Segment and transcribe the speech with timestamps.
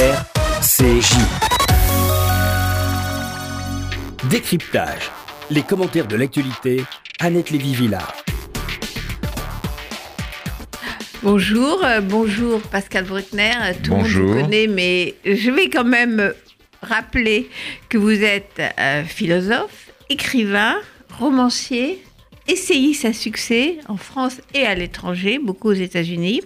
[0.00, 1.12] RCJ.
[4.30, 5.10] Décryptage.
[5.50, 6.84] Les commentaires de l'actualité.
[7.18, 8.14] Annette Lévy-Villard.
[11.22, 13.52] Bonjour, euh, bonjour Pascal Bruckner.
[13.82, 14.32] Tout le monde Bonjour.
[14.32, 16.32] vous connaît, mais je vais quand même
[16.80, 17.50] rappeler
[17.90, 20.76] que vous êtes euh, philosophe, écrivain,
[21.18, 22.02] romancier,
[22.48, 26.40] essayiste à succès en France et à l'étranger, beaucoup aux États-Unis.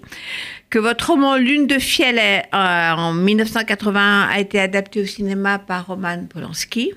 [0.74, 5.60] Que votre roman Lune de fiel est, euh, en 1981 a été adapté au cinéma
[5.60, 6.90] par Roman Polanski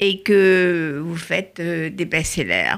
[0.00, 2.76] et que vous faites euh, des best-sellers.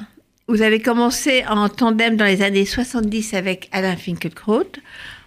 [0.49, 4.65] Vous avez commencé en tandem dans les années 70 avec Alain Finkielkraut,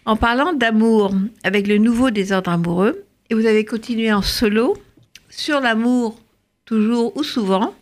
[0.04, 1.14] en parlant d'amour
[1.46, 4.76] avec le nouveau désordre amoureux, et vous avez continué en solo
[5.30, 6.20] sur l'amour,
[6.66, 7.74] toujours ou souvent,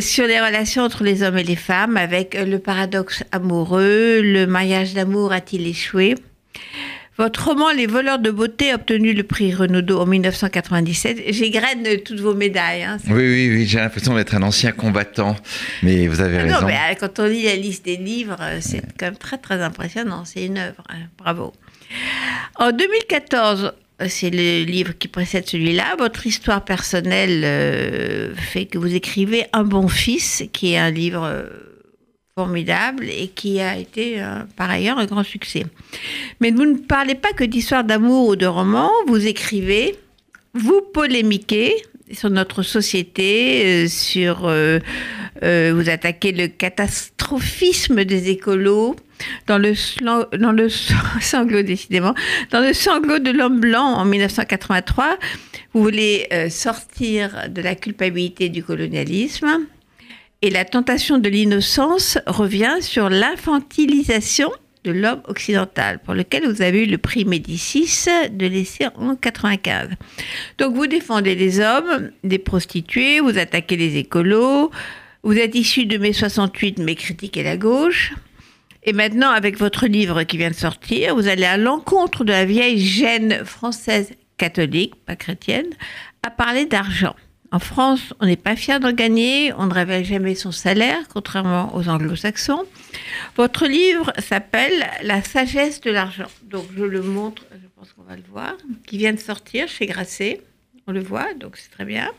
[0.00, 4.94] sur les relations entre les hommes et les femmes, avec le paradoxe amoureux, le mariage
[4.94, 6.14] d'amour a-t-il échoué?
[7.16, 11.22] Votre roman Les voleurs de beauté a obtenu le prix Renaudot en 1997.
[11.28, 12.82] J'égrène toutes vos médailles.
[12.82, 12.96] hein.
[13.06, 15.36] Oui, oui, oui, j'ai l'impression d'être un ancien combattant,
[15.84, 16.60] mais vous avez Ah raison.
[16.62, 19.38] non, mais euh, quand on lit la liste des livres, euh, c'est quand même très
[19.38, 20.24] très impressionnant.
[20.24, 20.82] C'est une œuvre.
[20.88, 21.06] hein.
[21.16, 21.52] Bravo.
[22.56, 23.70] En 2014, euh,
[24.08, 25.96] c'est le livre qui précède celui-là.
[25.98, 31.24] Votre histoire personnelle euh, fait que vous écrivez Un bon fils, qui est un livre
[31.24, 31.44] euh,
[32.34, 35.66] formidable et qui a été euh, par ailleurs un grand succès.
[36.40, 39.96] Mais vous ne parlez pas que d'histoire d'amour ou de romans, vous écrivez,
[40.54, 41.74] vous polémiquez
[42.12, 44.48] sur notre société, sur
[45.42, 48.96] vous attaquez le catastrophisme des écolos
[49.46, 50.68] dans le slan- dans le
[51.20, 52.14] sanglot décidément
[52.50, 55.18] dans le sanglot de l'homme blanc en 1983
[55.72, 59.66] vous voulez euh, sortir de la culpabilité du colonialisme
[60.42, 64.50] et la tentation de l'innocence revient sur l'infantilisation
[64.84, 69.88] de l'homme occidental, pour lequel vous avez eu le prix Médicis de l'essai en 95.
[70.58, 74.70] Donc vous défendez les hommes, des prostituées, vous attaquez les écolos,
[75.24, 78.12] vous êtes issu de mai 68 mais critiquez la gauche.
[78.82, 82.44] Et maintenant, avec votre livre qui vient de sortir, vous allez à l'encontre de la
[82.44, 85.70] vieille gêne française catholique, pas chrétienne,
[86.22, 87.16] à parler d'argent.
[87.50, 91.74] En France, on n'est pas fier d'en gagner, on ne révèle jamais son salaire, contrairement
[91.74, 92.64] aux anglo-saxons.
[93.36, 96.28] Votre livre s'appelle La sagesse de l'argent.
[96.42, 99.86] Donc je le montre, je pense qu'on va le voir, qui vient de sortir chez
[99.86, 100.42] Grasset.
[100.86, 102.10] On le voit, donc c'est très bien.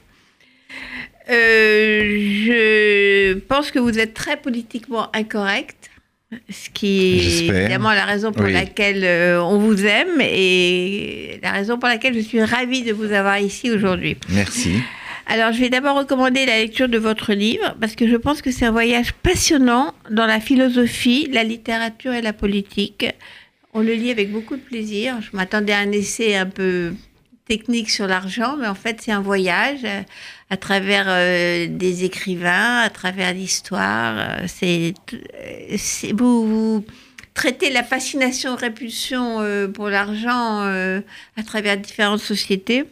[1.30, 2.02] Euh,
[2.46, 5.90] je pense que vous êtes très politiquement incorrect,
[6.50, 8.54] ce qui est évidemment la raison pour Oui.
[8.54, 13.12] laquelle euh, on vous aime et la raison pour laquelle je suis ravie de vous
[13.12, 14.18] avoir ici aujourd'hui.
[14.30, 14.76] Merci.
[15.28, 18.52] Alors, je vais d'abord recommander la lecture de votre livre parce que je pense que
[18.52, 23.08] c'est un voyage passionnant dans la philosophie, la littérature et la politique.
[23.74, 25.16] On le lit avec beaucoup de plaisir.
[25.22, 26.94] Je m'attendais à un essai un peu
[27.48, 30.02] technique sur l'argent, mais en fait, c'est un voyage euh,
[30.50, 34.16] à travers euh, des écrivains, à travers l'histoire.
[34.18, 34.94] Euh, C'est,
[36.14, 36.86] vous,
[37.34, 39.40] traitez la fascination, répulsion
[39.74, 42.86] pour l'argent à travers différentes sociétés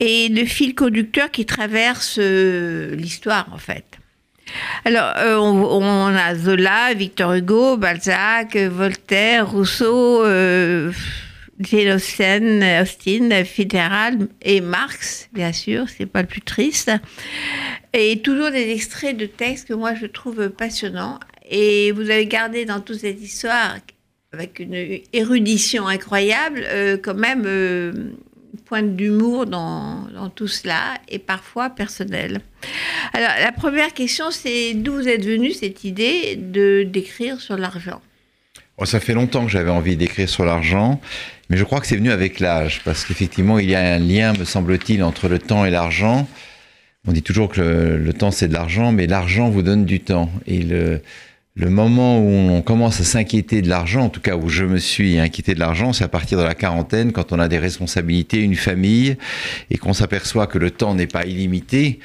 [0.00, 3.84] et le fil conducteur qui traverse l'histoire en fait.
[4.84, 10.22] Alors, on, a Zola, Victor Hugo, Balzac, Voltaire, Rousseau,
[11.60, 16.90] Jane Austin, Fitzgerald et Marx, bien sûr, c'est pas le plus triste.
[17.92, 21.20] Et toujours des extraits de textes que moi je trouve passionnants.
[21.48, 23.76] Et vous avez gardé dans toute cette histoire,
[24.32, 27.92] avec une érudition incroyable, euh, quand même euh,
[28.64, 32.40] pointe d'humour dans, tout cela et parfois personnel.
[33.12, 38.00] Alors, la première question, c'est d'où vous êtes venue cette idée de d'écrire sur l'argent?
[38.76, 41.00] Oh, ça fait longtemps que j'avais envie d'écrire sur l'argent,
[41.50, 44.32] mais je crois que c'est venu avec l'âge, parce qu'effectivement, il y a un lien,
[44.32, 46.26] me semble-t-il, entre le temps et l'argent.
[47.06, 50.30] On dit toujours que le, temps, c'est de l'argent, mais l'argent vous donne du temps.
[50.46, 51.02] Et le,
[51.54, 54.78] le moment où on commence à s'inquiéter de l'argent, en tout cas où je me
[54.78, 58.40] suis inquiété de l'argent, c'est à partir de la quarantaine, quand on a des responsabilités,
[58.40, 59.18] une famille,
[59.70, 62.00] et qu'on s'aperçoit que le temps n'est pas illimité,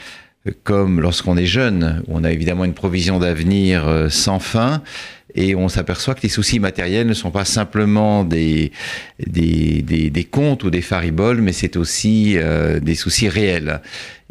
[0.63, 4.81] comme lorsqu'on est jeune, où on a évidemment une provision d'avenir euh, sans fin,
[5.35, 8.71] et on s'aperçoit que les soucis matériels ne sont pas simplement des,
[9.25, 13.81] des, des, des comptes ou des fariboles, mais c'est aussi euh, des soucis réels.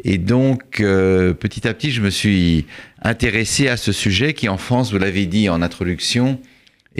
[0.03, 2.65] Et donc, euh, petit à petit, je me suis
[3.01, 6.39] intéressé à ce sujet qui, en France, vous l'avez dit en introduction,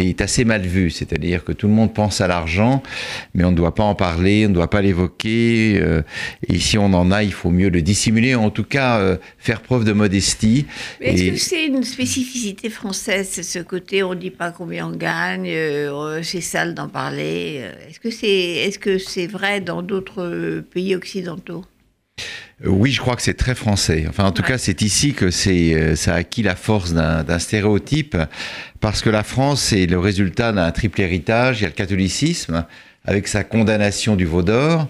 [0.08, 0.90] est assez mal vu.
[0.90, 2.82] C'est-à-dire que tout le monde pense à l'argent,
[3.34, 5.80] mais on ne doit pas en parler, on ne doit pas l'évoquer.
[5.82, 6.02] Euh,
[6.48, 9.62] et si on en a, il faut mieux le dissimuler, en tout cas euh, faire
[9.62, 10.66] preuve de modestie.
[11.02, 15.50] Est-ce que c'est une spécificité française, ce côté on ne dit pas combien on gagne,
[15.50, 20.96] euh, c'est sale d'en parler Est-ce que c'est est -ce c'est vrai dans d'autres pays
[20.96, 21.66] occidentaux?
[22.66, 24.06] Oui, je crois que c'est très français.
[24.10, 27.40] Enfin, en tout cas, c'est ici que c'est, euh, ça a acquis la force d'un
[27.40, 28.18] stéréotype,
[28.82, 31.60] parce que la France est le résultat d'un triple héritage.
[31.60, 32.66] Il y a le catholicisme,
[33.06, 34.90] avec sa condamnation du veau d'or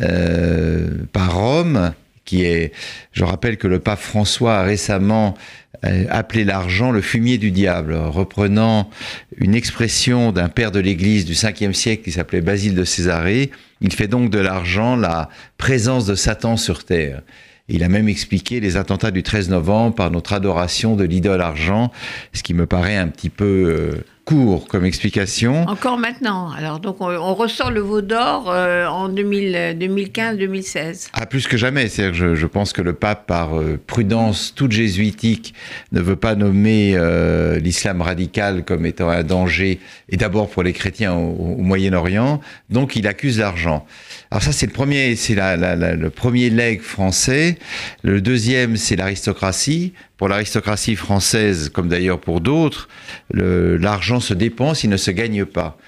[0.00, 1.92] euh, par Rome,
[2.24, 2.72] qui est,
[3.12, 5.36] je rappelle que le pape François a récemment
[5.84, 8.90] euh, appelé l'argent le fumier du diable, reprenant
[9.36, 13.52] une expression d'un père de l'Église du 5e siècle qui s'appelait Basile de Césarée.
[13.80, 15.28] Il fait donc de l'argent la
[15.58, 17.22] présence de Satan sur terre.
[17.68, 21.90] Il a même expliqué les attentats du 13 novembre par notre adoration de l'idole argent,
[22.32, 25.66] ce qui me paraît un petit peu euh, court comme explication.
[25.68, 26.50] Encore maintenant.
[26.50, 31.10] Alors, donc, on, ressort le veau d'or euh, en 2015-2016.
[31.12, 31.88] Ah, plus que jamais.
[31.88, 35.54] cest je, je, pense que le pape, par euh, prudence toute jésuitique,
[35.92, 39.78] ne veut pas nommer euh, l'islam radical comme étant un danger,
[40.08, 42.40] et d'abord pour les chrétiens au, Moyen-Orient.
[42.68, 43.86] Donc, il accuse l'argent.
[44.30, 45.56] Alors ça, c'est le premier, c'est la,
[45.94, 47.58] le premier legs français.
[48.02, 49.92] Le deuxième, c'est l'aristocratie.
[50.16, 52.88] Pour l'aristocratie française, comme d'ailleurs pour d'autres,
[53.32, 55.78] l'argent se dépense, il ne se gagne pas.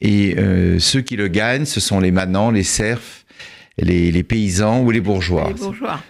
[0.00, 3.24] Et euh, ceux qui le gagnent, ce sont les manants, les serfs,
[3.78, 5.52] les, paysans ou les bourgeois.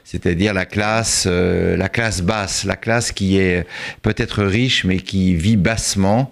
[0.05, 3.67] C'est-à-dire la classe, euh, la classe basse, la classe qui est
[4.03, 6.31] peut-être riche mais qui vit bassement,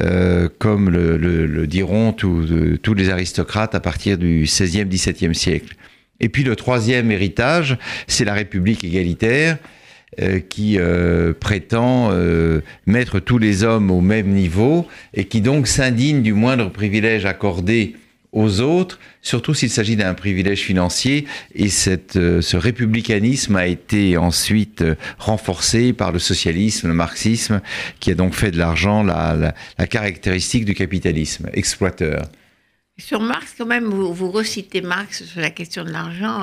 [0.00, 5.76] euh, comme le, diront tous les aristocrates à partir du 16e, 17e siècle.
[6.20, 9.58] Et puis le troisième héritage, c'est la République égalitaire
[10.20, 15.68] euh, qui euh, prétend euh, mettre tous les hommes au même niveau et qui donc
[15.68, 17.94] s'indigne du moindre privilège accordé
[18.32, 21.26] aux autres, surtout s'il s'agit d'un privilège financier.
[21.54, 24.84] Et cette, ce républicanisme a été ensuite
[25.18, 27.60] renforcé par le socialisme, le marxisme,
[27.98, 29.54] qui a donc fait de l'argent la,
[29.88, 32.22] caractéristique du capitalisme exploiteur.
[32.98, 36.42] Sur Marx, quand même, vous, vous recitez Marx sur la question de l'argent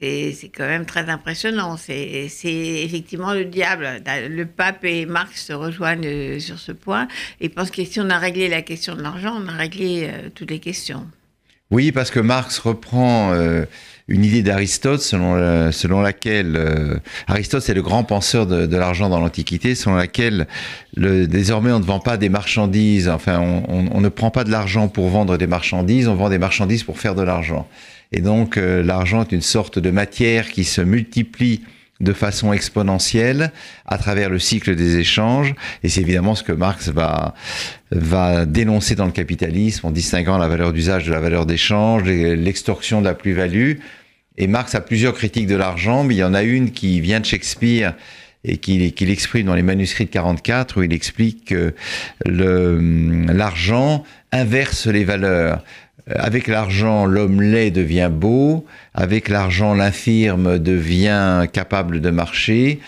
[0.00, 1.76] c'est quand même très impressionnant.
[1.76, 3.86] C'est effectivement le diable.
[4.28, 7.08] Le pape et Marx se rejoignent euh, sur ce point
[7.40, 10.28] et pensent que si on a réglé la question de l'argent, on a réglé euh,
[10.34, 11.06] toutes les questions.
[11.70, 13.64] Oui, parce que Marx reprend euh,
[14.08, 19.94] une idée d'Aristote selon, laquelle Aristote c'est le grand penseur de, l'argent dans l'Antiquité, selon
[19.94, 20.48] laquelle
[20.96, 24.88] le, désormais on ne vend pas des marchandises, enfin on ne prend pas de l'argent
[24.88, 27.68] pour vendre des marchandises, on vend des marchandises pour faire de l'argent.
[28.12, 31.62] Et donc euh, l'argent est une sorte de matière qui se multiplie
[32.00, 33.52] de façon exponentielle
[33.86, 35.54] à travers le cycle des échanges.
[35.82, 37.34] Et c'est évidemment ce que Marx va,
[37.90, 43.00] va dénoncer dans le capitalisme en distinguant la valeur d'usage de la valeur d'échange, l'extorsion
[43.00, 43.74] de la plus-value.
[44.38, 47.20] Et Marx a plusieurs critiques de l'argent, mais il y en a une qui vient
[47.20, 47.94] de Shakespeare
[48.42, 51.74] et qu'il exprime dans les manuscrits de 44 où il explique que
[52.24, 55.62] l'argent inverse les valeurs.
[56.10, 62.80] Euh, avec l'argent, l'homme laid devient beau, avec l'argent, l'infirme devient capable de marcher,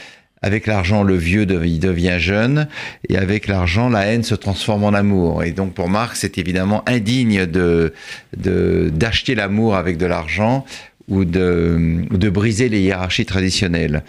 [0.44, 2.66] avec l'argent, le vieux devient jeune,
[3.08, 5.44] et avec l'argent, la haine se transforme en amour.
[5.44, 7.94] Et donc pour Marx, c'est évidemment indigne de
[8.36, 10.64] d'acheter l'amour avec de l'argent
[11.08, 14.02] ou de, de briser les hiérarchies traditionnelles.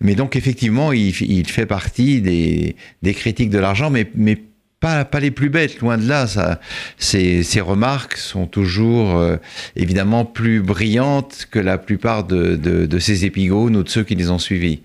[0.00, 4.38] Mais donc effectivement, il, il fait partie des, des critiques de l'argent, mais, mais
[4.80, 6.26] pas, les plus bêtes, loin de là.
[6.98, 9.36] Ces, remarques sont toujours euh,
[9.76, 14.38] évidemment plus brillantes que la plupart de, ces épigones ou de ceux qui les ont
[14.38, 14.80] suivis.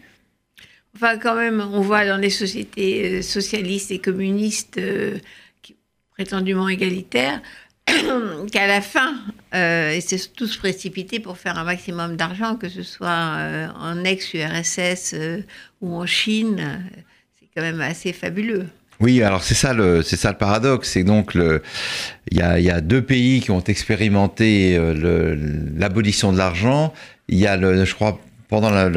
[0.96, 5.18] Enfin, quand même, on voit dans les sociétés euh, socialistes et communistes euh,
[6.12, 7.42] prétendument égalitaires
[8.52, 9.16] qu'à la fin,
[9.54, 15.16] euh, ils s'est tous précipités pour faire un maximum d'argent, que ce soit en ex-URSS
[15.82, 16.84] ou en Chine.
[17.40, 18.68] C'est quand même assez fabuleux.
[19.02, 21.62] Oui, alors c'est ça le c'est ça le paradoxe, c'est donc le
[22.32, 25.36] il y a, y a, deux pays qui ont expérimenté euh,
[25.78, 26.94] l'abolition de l'argent.
[27.28, 28.88] Il y a le je crois pendant la,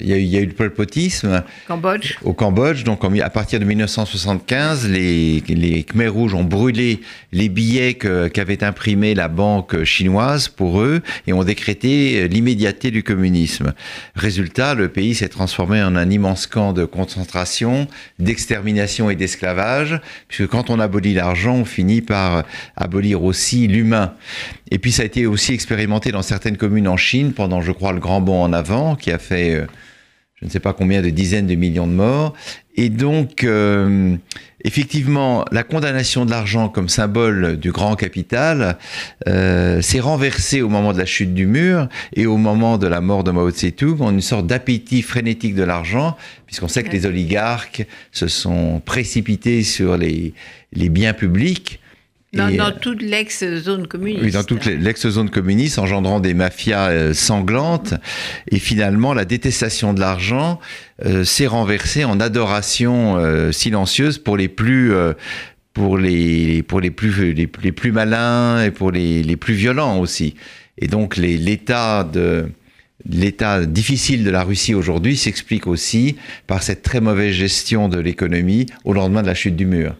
[0.00, 2.16] il, y a, il y, a eu le polpotisme Cambodge.
[2.22, 2.84] au Cambodge.
[2.84, 7.00] Donc à partir de 1975, les, les Khmers rouges ont brûlé
[7.32, 13.72] les billets qu'avait imprimés la banque chinoise pour eux et ont décrété l'immédiateté du communisme.
[14.14, 17.86] Résultat, le pays s'est transformé en un immense camp de concentration,
[18.18, 22.44] d'extermination et d'esclavage, puisque quand on abolit l'argent, on finit par
[22.76, 24.14] abolir aussi l'humain.
[24.70, 27.92] Et puis ça a été aussi expérimenté dans certaines communes en Chine pendant, je crois,
[27.92, 29.66] le grand bond en avant qui a fait
[30.40, 32.34] je ne sais pas combien de dizaines de millions de morts.
[32.76, 34.16] Et donc, euh,
[34.64, 38.76] effectivement, la condamnation de l'argent comme symbole du grand capital
[39.28, 43.00] euh, s'est renversée au moment de la chute du mur et au moment de la
[43.00, 47.06] mort de Mao Tse-tung en une sorte d'appétit frénétique de l'argent, puisqu'on sait que les
[47.06, 50.34] oligarques se sont précipités sur les,
[50.74, 51.80] les biens publics
[52.36, 54.24] dans, dans, toute l'ex-zone communiste.
[54.24, 57.94] Oui, dans toute l'ex-zone communiste, engendrant des mafias euh, sanglantes.
[58.50, 60.60] Et finalement, la détestation de l'argent
[61.04, 64.92] euh, s'est renversée en adoration euh, silencieuse pour les plus...
[65.72, 69.98] pour les, pour les plus, les, les, plus malins et pour les, les plus violents
[69.98, 70.34] aussi.
[70.78, 72.46] Et donc l'état de,
[73.08, 76.16] l'état difficile de la Russie aujourd'hui s'explique aussi
[76.46, 79.96] par cette très mauvaise gestion de l'économie au lendemain de la chute du mur.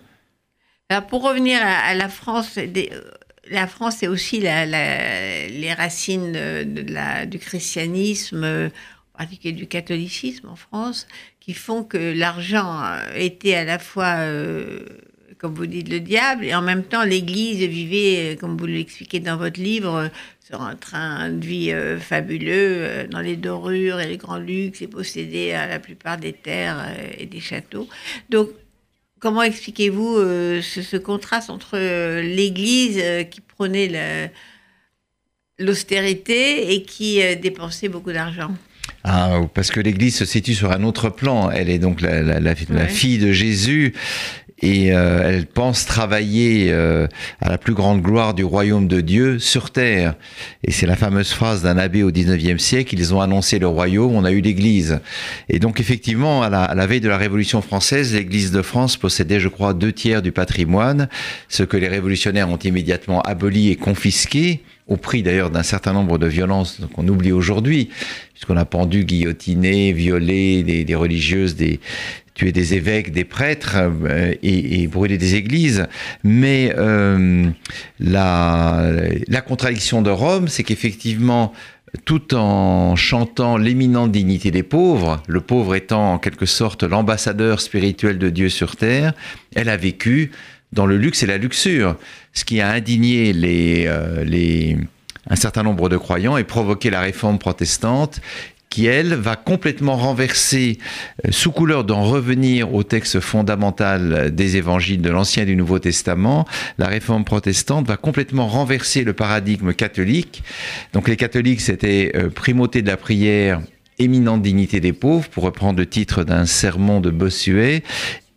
[0.89, 2.87] Alors pour revenir à, la France, euh,
[3.51, 6.65] la France est aussi les racines
[7.27, 8.71] du christianisme,
[9.15, 11.09] en particulier du catholicisme en France,
[11.41, 12.85] qui font que l'argent
[13.17, 14.85] était à la fois, euh,
[15.39, 19.37] comme vous dites, le diable, et en même temps l'Église vivait, comme vous l'expliquez dans
[19.37, 24.39] votre livre, sur un train de vie euh, fabuleux, dans les dorures et les grands
[24.39, 27.89] luxes, et possédait la plupart des terres et des châteaux.
[28.31, 28.51] Donc
[29.19, 34.31] Comment expliquez-vous euh, ce, contraste entre euh, l'Église euh, qui prônait
[35.59, 38.55] l'austérité et qui dépensait beaucoup d'argent?
[39.05, 41.51] Ah, parce que l'Église se situe sur un autre plan.
[41.51, 42.55] Elle est donc la,
[42.87, 43.95] fille de Jésus
[44.63, 47.07] et euh, elle pense travailler euh,
[47.41, 50.15] à la plus grande gloire du royaume de Dieu sur terre.
[50.65, 54.15] Et c'est la fameuse phrase d'un abbé au 19e siècle, ils ont annoncé le royaume,
[54.15, 55.01] on a eu l'Église.
[55.51, 58.97] Et donc effectivement, à la, à la veille de la Révolution française, l'Église de France
[58.97, 61.09] possédait, je crois, deux tiers du patrimoine,
[61.49, 66.17] ce que les révolutionnaires ont immédiatement aboli et confisqué au prix d'ailleurs d'un certain nombre
[66.17, 67.91] de violences qu'on oublie aujourd'hui,
[68.33, 71.81] puisqu'on a pendu, guillotiné, violé des, des religieuses, des,
[72.37, 75.87] tuer des évêques, des prêtres euh, et, et, brûler des églises.
[76.23, 77.49] Mais euh,
[77.99, 78.93] la,
[79.27, 81.53] la contradiction de Rome, c'est qu'effectivement,
[82.05, 88.19] tout en chantant l'éminente dignité des pauvres, le pauvre étant en quelque sorte l'ambassadeur spirituel
[88.19, 89.15] de Dieu sur terre,
[89.55, 90.31] elle a vécu
[90.73, 91.97] dans le luxe et la luxure,
[92.35, 94.77] ce qui a indigné les, euh, les,
[95.31, 98.21] un certain nombre de croyants et provoqué la réforme protestante
[98.71, 100.79] qui, elle, va complètement renverser,
[101.25, 105.79] euh, sous couleur d'en revenir au texte fondamental des évangiles de l'Ancien et du Nouveau
[105.79, 106.47] Testament,
[106.79, 110.43] la réforme protestante va complètement renverser le paradigme catholique.
[110.93, 113.61] Donc les catholiques, c'était euh, primauté de la prière,
[113.99, 117.83] éminente dignité des pauvres, pour reprendre le titre d'un sermon de Bossuet,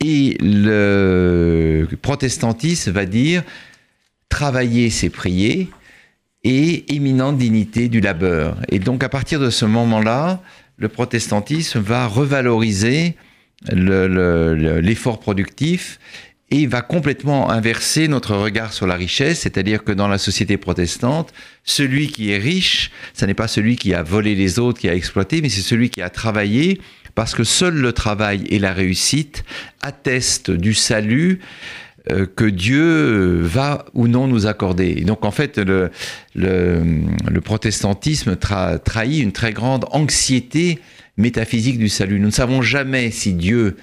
[0.01, 3.43] et le protestantisme va dire
[4.29, 5.69] travailler, c'est prier,
[6.43, 8.57] et éminente dignité du labeur.
[8.69, 10.41] Et donc à partir de ce moment-là,
[10.77, 13.15] le protestantisme va revaloriser
[13.71, 15.99] l'effort le, productif
[16.51, 21.31] et va complètement inverser notre regard sur la richesse, c'est-à-dire que dans la société protestante,
[21.63, 24.95] celui qui est riche, ce n'est pas celui qui a volé les autres, qui a
[24.95, 26.81] exploité, mais c'est celui qui a travaillé,
[27.13, 29.43] parce que seul le travail et la réussite
[29.81, 31.39] attestent du salut,
[32.35, 34.95] que Dieu va ou non nous accorder.
[35.01, 35.91] donc en fait, le,
[36.35, 40.79] le, protestantisme trahit une très grande anxiété
[41.19, 42.19] métaphysique du salut.
[42.19, 43.77] Nous ne savons jamais si Dieu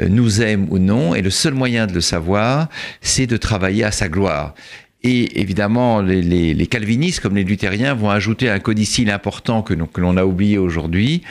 [0.00, 2.68] euh, nous aime ou non, et le seul moyen de le savoir,
[3.00, 4.54] c'est de travailler à sa gloire.
[5.02, 10.16] Et évidemment, les, les, calvinistes comme les luthériens vont ajouter un codicile important que l'on
[10.16, 11.22] a oublié aujourd'hui,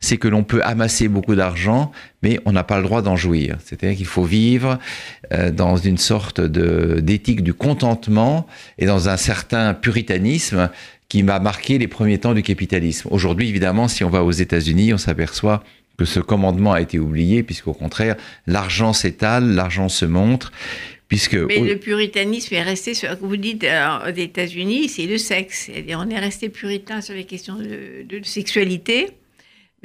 [0.00, 1.90] c'est que l'on peut amasser beaucoup d'argent,
[2.22, 3.56] mais on n'a pas le droit d'en jouir.
[3.64, 4.78] C'est-à-dire qu'il faut vivre
[5.32, 8.46] euh, dans une sorte d'éthique du contentement
[8.78, 10.70] et dans un certain puritanisme
[11.08, 13.08] qui m'a marqué les premiers temps du capitalisme.
[13.10, 15.62] Aujourd'hui, évidemment, si on va aux États-Unis, on s'aperçoit
[15.96, 20.52] que ce commandement a été oublié, puisqu'au contraire, l'argent s'étale, l'argent se montre.
[21.08, 23.16] Puisque Mais le puritanisme est resté sur.
[23.20, 25.70] Vous dites euh, aux États-Unis, c'est le sexe.
[25.90, 29.10] On est resté puritain sur les questions de, de sexualité.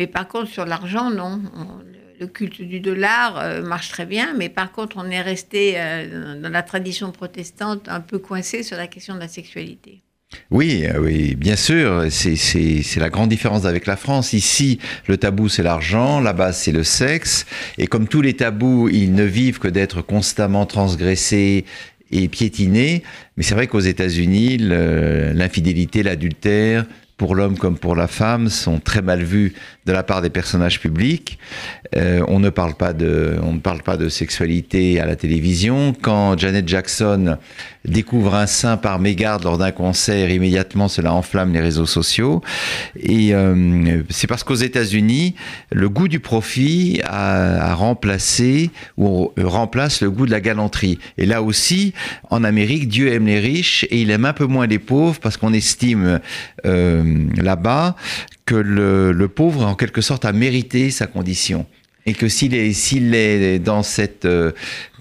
[0.01, 1.39] Mais par contre, sur l'argent, non.
[2.20, 6.41] le culte du dollar euh, marche très bien, mais par contre, on est resté euh,
[6.41, 10.01] dans la tradition protestante un peu coincé sur la question de la sexualité.
[10.50, 14.34] Oui, euh, oui, bien sûr, c'est la grande différence avec la France.
[14.34, 17.46] Ici, le tabou, c'est l'argent, là-bas, c'est le sexe.
[17.77, 21.63] Et comme tous les tabous, ils ne vivent que d'être constamment transgressés
[22.10, 23.03] et piétinés.
[23.38, 26.88] Mais c'est vrai qu'aux États-Unis, l'infidélité, l'adultère,
[27.21, 29.53] pour l'homme comme pour la femme sont très mal vus
[29.85, 31.37] de la part des personnages publics.
[31.95, 35.93] Euh, on ne parle pas de, on ne parle pas de sexualité à la télévision.
[36.01, 37.37] Quand Janet Jackson
[37.85, 42.41] découvre un sein par mégarde lors d'un concert, immédiatement cela enflamme les réseaux sociaux.
[42.95, 45.35] Et euh, c'est parce qu'aux États-Unis,
[45.71, 51.00] le goût du profit a, a, remplacé ou remplace le goût de la galanterie.
[51.17, 51.93] Et là aussi,
[52.29, 55.38] en Amérique, Dieu aime les riches et il aime un peu moins les pauvres parce
[55.38, 56.19] qu'on estime
[56.65, 57.95] euh, là-bas
[58.45, 61.65] que le, le pauvre, en quelque sorte, a mérité sa condition
[62.05, 64.51] et que s'il est, s'il est dans cette, euh,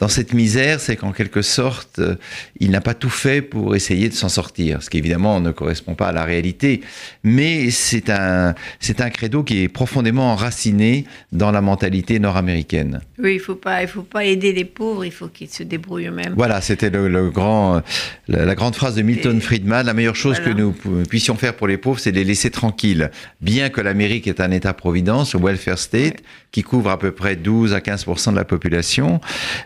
[0.00, 2.16] dans cette misère, c'est qu'en quelque sorte, euh,
[2.58, 5.94] il n'a pas tout fait pour essayer de s'en sortir, ce qui évidemment ne correspond
[5.94, 6.80] pas à la réalité.
[7.22, 13.00] Mais c'est un, c'est un credo qui est profondément enraciné dans la mentalité nord-américaine.
[13.18, 16.06] Oui, il faut pas, il faut pas aider les pauvres, il faut qu'ils se débrouillent
[16.06, 16.32] eux-mêmes.
[16.34, 17.82] Voilà, c'était le, le, grand,
[18.26, 19.84] la, la, grande phrase de Milton Friedman.
[19.84, 20.54] La meilleure chose voilà.
[20.54, 20.72] que nous
[21.04, 23.10] puissions faire pour les pauvres, c'est de les laisser tranquilles.
[23.42, 27.74] Bien que l'Amérique est un État-providence, le welfare state, qui couvre à peu près 12
[27.74, 29.20] à 15% de la population.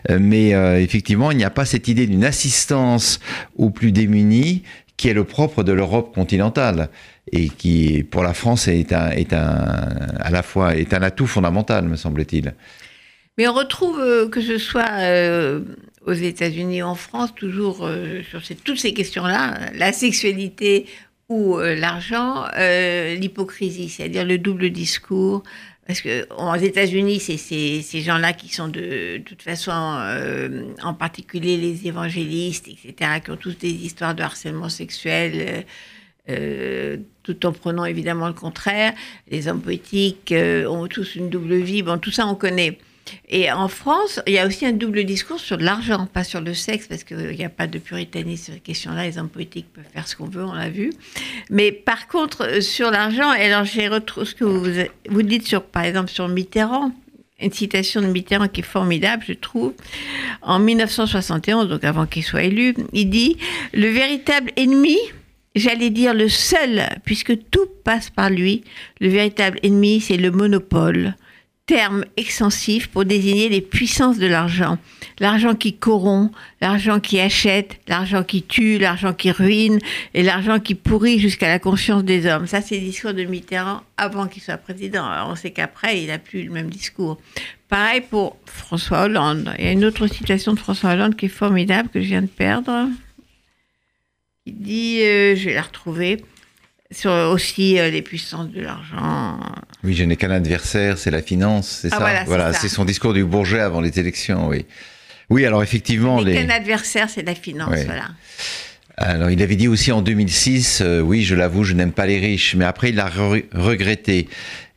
[0.09, 3.19] Euh, mais euh, effectivement, il n'y a pas cette idée d'une assistance
[3.55, 4.63] aux plus démunis
[4.97, 6.89] qui est le propre de l'Europe continentale
[7.31, 9.55] et qui, pour la France, est un, est un,
[10.19, 12.53] à la fois est un atout fondamental, me semble-t-il.
[13.37, 15.61] Mais on retrouve euh, que ce soit euh,
[16.05, 17.89] aux États-Unis, en France, toujours
[18.29, 20.85] sur toutes ces questions-là, la sexualité
[21.27, 25.41] ou l'argent, l'hypocrisie, c'est-à-dire le double discours,
[25.87, 31.57] parce que aux États-Unis, c'est ces gens-là qui sont de, toute façon, euh, en particulier
[31.57, 35.65] les évangélistes, etc., qui ont tous des histoires de harcèlement sexuel,
[36.27, 38.93] euh, tout en prenant évidemment le contraire.
[39.29, 41.83] Les hommes politiques euh, ont tous une double vie.
[41.83, 42.79] Bon, tout ça, on connaît.
[43.29, 46.53] Et en France, il y a aussi un double discours sur l'argent, pas sur le
[46.53, 49.05] sexe, parce qu'il n'y a pas de puritanisme sur cette question-là.
[49.05, 50.91] Les hommes politiques peuvent faire ce qu'on veut, on l'a vu.
[51.49, 54.65] Mais par contre, sur l'argent, alors j'ai retrouvé ce que vous,
[55.09, 56.91] vous dites sur, par exemple, sur Mitterrand.
[57.41, 59.73] Une citation de Mitterrand qui est formidable, je trouve.
[60.41, 63.37] En 1971, donc avant qu'il soit élu, il dit
[63.73, 64.97] Le véritable ennemi,
[65.53, 68.63] j'allais dire le seul, puisque tout passe par lui,
[69.01, 71.15] le véritable ennemi, c'est le monopole
[71.65, 74.77] terme extensif pour désigner les puissances de l'argent.
[75.19, 76.31] L'argent qui corrompt,
[76.61, 79.79] l'argent qui achète, l'argent qui tue, l'argent qui ruine
[80.13, 82.45] et l'argent qui pourrit jusqu'à la conscience des hommes.
[82.45, 85.05] Ça, c'est le discours de Mitterrand avant qu'il soit président.
[85.05, 87.19] Alors, on sait qu'après, il n'a plus le même discours.
[87.67, 89.51] Pareil pour François Hollande.
[89.57, 92.21] Il y a une autre citation de François Hollande qui est formidable, que je viens
[92.21, 92.89] de perdre.
[94.45, 96.23] Il dit, euh, je vais la retrouver,
[96.91, 99.39] sur aussi euh, les puissances de l'argent.
[99.83, 102.85] Oui, je n'ai qu'un adversaire, c'est la finance, c'est ah, ça Voilà, voilà c'est son
[102.85, 104.65] discours du Bourget avant les élections, oui.
[105.29, 106.21] Oui, alors effectivement...
[106.21, 106.35] Les...
[106.35, 107.83] Qu'un adversaire, c'est la finance, oui.
[107.85, 108.09] voilà.
[108.97, 112.17] Alors, il avait dit aussi en 2006, euh, oui, je l'avoue, je n'aime pas les
[112.17, 114.29] riches, mais après, il l'a re regretté.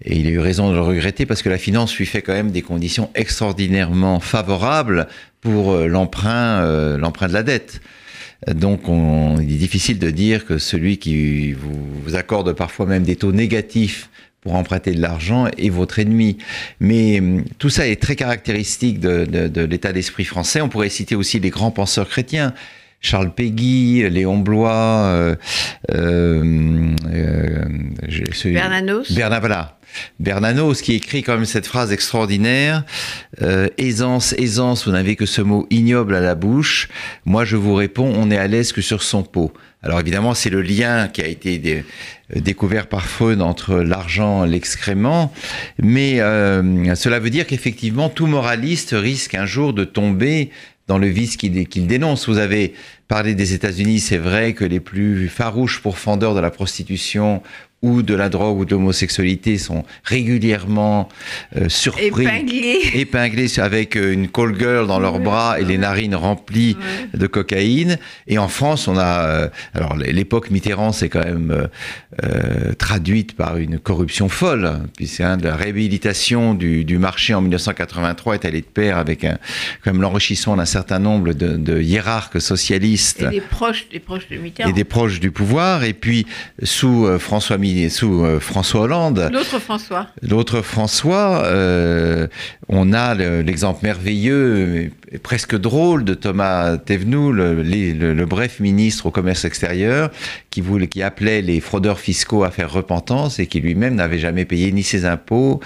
[0.04, 2.32] Et il a eu raison de le regretter parce que la finance lui fait quand
[2.32, 5.06] même des conditions extraordinairement favorables
[5.40, 7.80] pour euh, l'emprunt, euh, l'emprunt de la dette.
[8.46, 13.02] Donc, on, il est difficile de dire que celui qui vous, vous, accorde parfois même
[13.02, 16.38] des taux négatifs pour emprunter de l'argent est votre ennemi.
[16.80, 17.20] Mais
[17.58, 20.60] tout ça est très caractéristique de, de, de l'état d'esprit français.
[20.60, 22.54] On pourrait citer aussi les grands penseurs chrétiens.
[23.00, 25.36] Charles Péguy, Léon Blois, euh,
[25.94, 27.64] euh, euh,
[28.44, 29.12] Bernanos.
[29.12, 29.77] Berna, voilà.
[30.20, 32.84] Bernanos qui écrit quand même cette phrase extraordinaire
[33.42, 36.88] euh, aisance, aisance, vous n'avez que ce mot ignoble à la bouche.
[37.24, 39.52] Moi, je vous réponds, on n'est à l'aise que sur son pot.
[39.82, 41.84] Alors évidemment, c'est le lien qui a été dé
[42.34, 45.32] découvert par Freud entre l'argent et l'excrément,
[45.80, 50.50] mais euh, cela veut dire qu'effectivement, tout moraliste risque un jour de tomber
[50.88, 52.28] dans le vice qu'il qu dénonce.
[52.28, 52.74] Vous avez
[53.06, 57.42] parlé des États-Unis, c'est vrai que les plus farouches pourfendeurs de la prostitution
[57.80, 61.08] ou de la drogue ou de l'homosexualité sont régulièrement
[61.56, 62.80] euh, surpris, épinglés.
[62.94, 66.76] épinglés avec euh, une call girl dans leurs bras et les narines remplies
[67.14, 67.98] de cocaïne.
[68.26, 71.68] Et en France, on a, euh, alors l'époque Mitterrand, c'est quand même
[72.24, 78.34] euh, traduite par une corruption folle, puisque hein, la réhabilitation du, du, marché en 1983
[78.34, 79.38] est allée de pair avec un,
[79.84, 84.28] quand même l'enrichissement d'un certain nombre de, de, hiérarques socialistes et des proches, des proches
[84.28, 85.84] de Mitterrand et des proches du pouvoir.
[85.84, 86.26] Et puis
[86.64, 89.28] sous François Mitterrand sous euh, François Hollande.
[89.32, 90.06] L'autre François.
[90.22, 92.26] L'autre François, euh,
[92.68, 94.90] on a l'exemple le, merveilleux,
[95.22, 100.10] presque drôle de Thomas Thévenoud, le, le, le, bref ministre au commerce extérieur,
[100.50, 104.44] qui, voulait, qui appelait les fraudeurs fiscaux à faire repentance et qui lui-même n'avait jamais
[104.44, 105.60] payé ni ses impôts,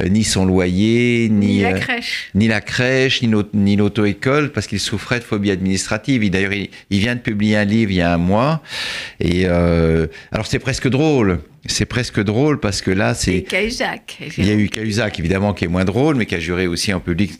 [0.00, 4.80] euh, ni son loyer, ni, ni la crèche, ni la crèche, ni l'auto-école, parce qu'il
[4.80, 6.28] souffrait de phobie administrative.
[6.30, 8.62] D'ailleurs, il, il, vient de publier un livre il y a un mois.
[9.20, 13.42] Et euh, alors, c'est presque drôle c'est presque drôle parce que là, c'est.
[14.38, 16.92] Il y a eu Cahuzac, évidemment, qui est moins drôle, mais qui a juré aussi
[16.92, 17.38] en public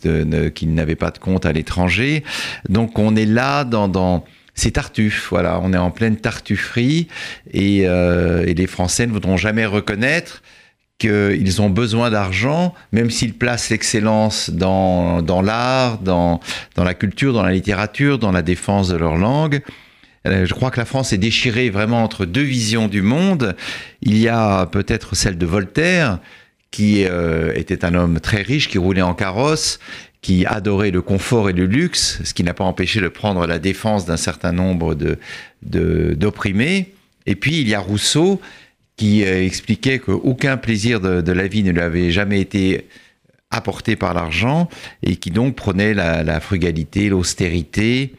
[0.53, 2.23] qu'il n'avait pas de compte à l'étranger.
[2.69, 5.29] Donc, on est là dans, dans, c'est Tartuffe.
[5.31, 7.07] Voilà, on est en pleine tartufferie
[7.51, 10.43] et, euh, et les Français ne voudront jamais reconnaître
[10.99, 16.39] qu'ils ont besoin d'argent, même s'ils placent l'excellence dans, dans l'art, dans,
[16.75, 19.61] dans la culture, dans la littérature, dans la défense de leur langue.
[20.27, 23.55] Euh, je crois que la France est déchirée vraiment entre deux visions du monde.
[24.01, 26.19] Il y a peut-être celle de Voltaire,
[26.69, 29.79] qui euh, était un homme très riche, qui roulait en carrosse,
[30.21, 33.59] qui adorait le confort et le luxe, ce qui n'a pas empêché de prendre la
[33.59, 34.95] défense d'un certain nombre
[35.63, 36.93] d'opprimés.
[37.25, 38.39] Et puis il y a Rousseau,
[39.01, 42.87] qui euh, expliquait qu'aucun plaisir de, la vie ne lui avait jamais été
[43.49, 44.69] apporté par l'argent
[45.03, 48.13] et qui donc prenait la, frugalité, l'austérité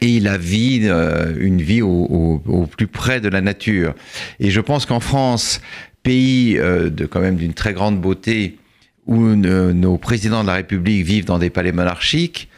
[0.00, 2.40] et la vie, euh, une vie au,
[2.76, 3.94] plus près de la nature.
[4.40, 5.60] Et je pense qu'en France,
[6.02, 8.58] pays euh, de quand même d'une très grande beauté,
[9.06, 12.48] où nos présidents de la République vivent dans des palais monarchiques,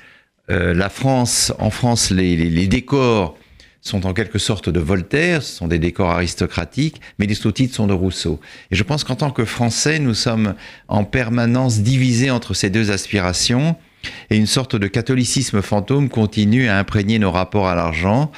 [0.48, 3.36] la France, en France, les décors
[3.80, 7.86] sont en quelque sorte de Voltaire, ce sont des décors aristocratiques, mais les sous-titres sont
[7.86, 8.40] de Rousseau.
[8.70, 10.54] Et je pense qu'en tant que Français, nous sommes
[10.88, 13.76] en permanence divisés entre ces deux aspirations.
[14.30, 18.30] Et une sorte de catholicisme fantôme continue à imprégner nos rapports à l'argent.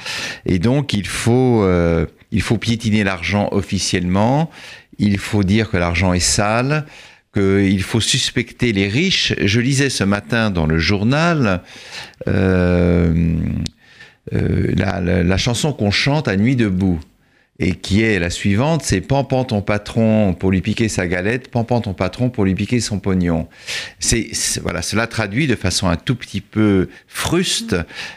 [0.45, 4.49] Et donc, il faut, euh, il faut piétiner l'argent officiellement.
[4.97, 6.85] Il faut dire que l'argent est sale
[7.33, 9.33] qu'il faut suspecter les riches.
[9.41, 11.61] Je lisais ce matin dans le journal
[12.27, 13.35] euh,
[14.33, 16.99] euh, la, chanson qu'on chante à nuit debout
[17.61, 21.81] et qui est la suivante, c'est Pampan ton patron pour lui piquer sa galette, Pampan
[21.81, 23.47] ton patron pour lui piquer son pognon.
[23.99, 24.31] C'est
[24.63, 27.75] voilà, cela traduit de façon un tout petit peu fruste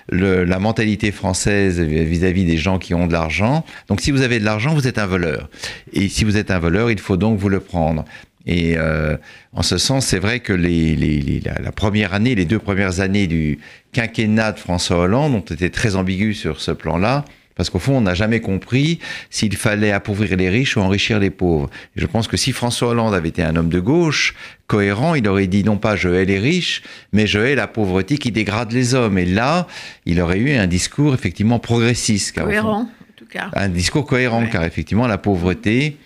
[0.08, 3.66] la mentalité française vis-à-vis des gens qui ont de l'argent.
[3.88, 5.50] Donc si vous avez de l'argent, vous êtes un voleur.
[5.92, 8.06] Et si vous êtes un voleur, il faut donc vous le prendre.
[8.46, 9.16] Et euh,
[9.52, 13.58] en ce sens, c'est vrai que les, la, première année, les deux premières années du
[13.92, 17.26] quinquennat de François Hollande ont été très ambiguës sur ce plan-là.
[17.56, 18.98] Parce qu'au fond, on n'a jamais compris
[19.30, 21.70] s'il fallait appauvrir les riches ou enrichir les pauvres.
[21.96, 24.34] Et je pense que si François Hollande avait été un homme de gauche,
[24.66, 28.18] cohérent, il aurait dit non pas je hais les riches, mais je hais la pauvreté
[28.18, 29.18] qui dégrade les hommes.
[29.18, 29.66] Et là,
[30.06, 32.40] il aurait eu un discours effectivement progressiste.
[32.40, 33.50] Cohérent, en tout cas.
[33.54, 35.96] Un discours cohérent, car effectivement, la pauvreté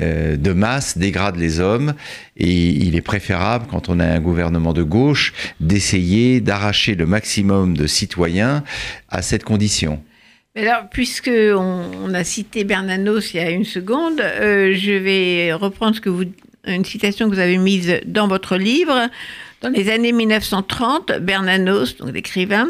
[0.00, 1.94] euh, de masse dégrade les hommes
[2.36, 7.76] et il est préférable quand on a un gouvernement de gauche d'essayer d'arracher le maximum
[7.76, 8.64] de citoyens
[9.08, 10.02] à cette condition.
[10.56, 15.96] Alors, puisque on, a cité Bernanos il y a une seconde, euh, je vais reprendre
[15.96, 16.26] ce que vous,
[16.64, 19.08] une citation que vous avez mise dans votre livre.
[19.62, 22.68] Dans les années 1930, Bernanos, donc l'écrivain,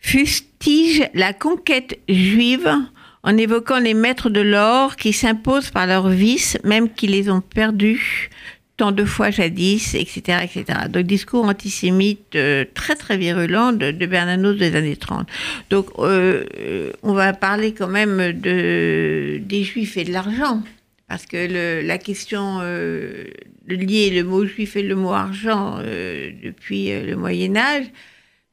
[0.00, 2.74] fustige la conquête juive
[3.22, 7.42] en évoquant les maîtres de l'or qui s'imposent par leurs vices, même qu'ils les ont
[7.42, 8.30] perdus
[8.76, 10.80] tant de fois jadis, etc., etc.
[10.88, 15.26] Donc, discours antisémite euh, très, très virulent de, Bernanos des années 30.
[15.70, 20.62] Donc, euh, on va parler quand même de, des juifs et de l'argent.
[21.08, 23.24] Parce que la question euh,
[23.68, 27.86] de lier le mot juif et le mot argent depuis le Moyen Âge,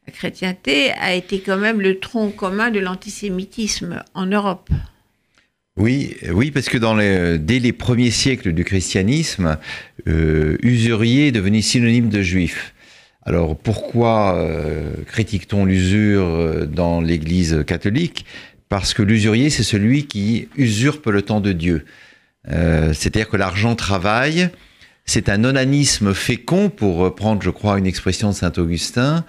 [0.05, 4.69] la chrétienté a été quand même le tronc commun de l'antisémitisme en Europe.
[5.75, 9.57] Oui, oui, parce que dans les, dès les premiers siècles du christianisme,
[10.07, 12.75] euh, usurier est devenu synonyme de juif.
[13.23, 18.25] Alors pourquoi euh, critique-t-on l'usure euh, dans l'Église catholique?
[18.69, 21.85] Parce que l'usurier, c'est celui qui usurpe le temps de Dieu.
[22.45, 24.49] C'est-à-dire que l'argent travaille,
[25.05, 29.23] c'est un onanisme fécond, pour reprendre, je crois, une expression de saint Augustin.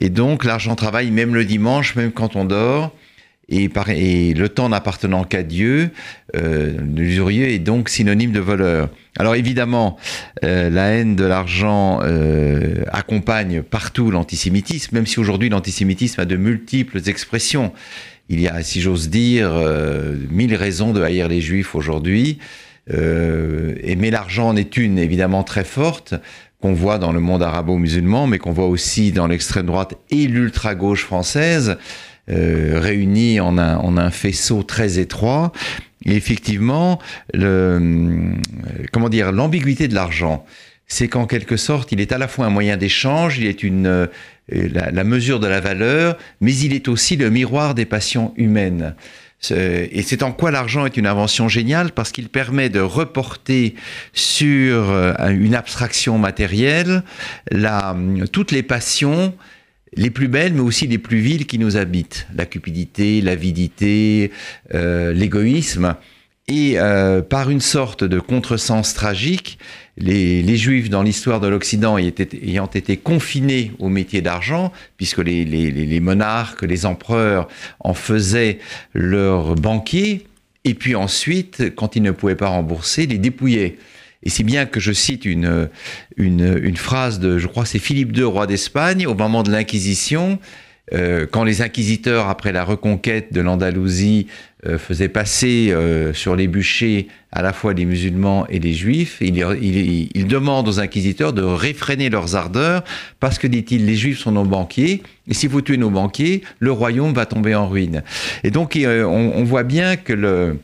[0.00, 2.92] Et donc, l'argent travaille même le dimanche, même quand on dort.
[3.48, 5.90] Et, le temps n'appartenant qu'à Dieu,
[6.36, 8.88] euh, l'usurier est donc synonyme de voleur.
[9.18, 9.96] Alors évidemment,
[10.44, 16.36] euh, la haine de l'argent euh, accompagne partout l'antisémitisme, même si aujourd'hui l'antisémitisme a de
[16.36, 17.72] multiples expressions.
[18.28, 19.52] Il y a, si j'ose dire,
[20.30, 22.40] mille raisons de haïr les juifs aujourd'hui.
[22.92, 26.14] Euh, et, mais l'argent en est une évidemment très forte
[26.60, 31.04] qu'on voit dans le monde arabo-musulman, mais qu'on voit aussi dans l'extrême droite et l'ultra-gauche
[31.04, 31.80] française, euh,
[32.28, 35.52] réunis en un, en un faisceau très étroit.
[36.04, 37.00] Et effectivement,
[37.34, 38.32] le,
[38.92, 40.44] comment dire, l'ambiguïté de l'argent,
[40.86, 43.86] c'est qu'en quelque sorte, il est à la fois un moyen d'échange, il est une,
[43.86, 44.06] euh,
[44.48, 48.94] la, la mesure de la valeur, mais il est aussi le miroir des passions humaines.
[49.50, 53.74] Et c'est en quoi l'argent est une invention géniale parce qu'il permet de reporter
[54.12, 57.02] sur euh, une abstraction matérielle
[57.50, 57.94] la,
[58.32, 59.34] toutes les passions
[59.96, 62.26] les plus belles, mais aussi les plus viles qui nous habitent.
[62.34, 64.30] La cupidité, l'avidité,
[64.74, 65.96] euh, l'égoïsme.
[66.48, 66.76] Et
[67.28, 69.58] par une sorte de contresens tragique,
[69.96, 76.00] les, Juifs dans l'histoire de l'Occident ayant été confinés au métier d'argent, puisque les, les,
[76.00, 77.48] monarques, les empereurs
[77.80, 78.60] en faisaient
[78.94, 80.26] leurs banquiers,
[80.64, 83.76] et puis ensuite, quand ils ne pouvaient pas rembourser, les dépouillaient.
[84.22, 85.68] Et si bien que je cite une,
[86.16, 90.38] une, une phrase de, je crois c'est Philippe II, roi d'Espagne, au moment de l'Inquisition,
[90.94, 94.28] euh, quand les inquisiteurs, après la reconquête de l'Andalousie,
[94.66, 99.18] euh, faisaient passer euh, sur les bûchers à la fois les musulmans et les juifs,
[99.20, 99.36] il,
[100.14, 102.82] il, demande aux inquisiteurs de réfréner leurs ardeurs,
[103.20, 106.72] parce que, dit-il, les juifs sont nos banquiers, et si vous tuez nos banquiers, le
[106.72, 108.02] royaume va tomber en ruine.
[108.42, 110.56] Et donc, on, on voit bien que le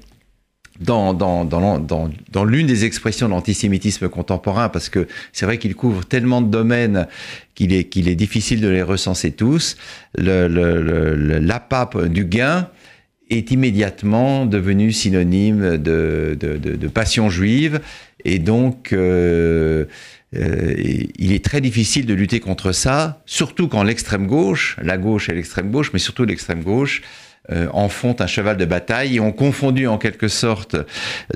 [0.83, 6.49] dans, l'une des expressions de l'antisémitisme contemporain, parce que c'est vrai qu'il couvre tellement de
[6.49, 7.07] domaines
[7.55, 9.77] qu'il est, difficile de les recenser tous,
[10.17, 12.69] le, le, l'appât du gain
[13.31, 17.81] est immédiatement devenu synonyme de, passion juive,
[18.25, 19.87] et donc euh,
[20.35, 20.75] euh,
[21.19, 25.35] il est très difficile de lutter contre ça, surtout quand l'extrême gauche, la gauche et
[25.35, 27.03] l'extrême gauche, mais surtout l'extrême gauche,
[27.73, 30.77] en font un cheval de bataille et ont confondu en quelque sorte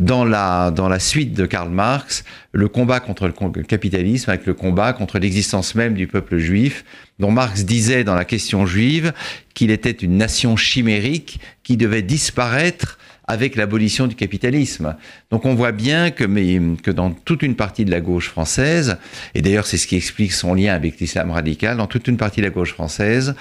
[0.00, 4.54] dans la, dans la suite de Karl Marx le combat contre le capitalisme avec le
[4.54, 6.84] combat contre l'existence même du peuple juif,
[7.18, 9.12] dont Marx disait dans la question juive
[9.54, 14.96] qu'il était une nation chimérique qui devait disparaître avec l'abolition du capitalisme.
[15.30, 18.98] Donc on voit bien que, dans toute une partie de la gauche française,
[19.34, 22.40] et d'ailleurs c'est ce qui explique son lien avec l'islam radical, dans toute une partie
[22.40, 23.34] de la gauche française,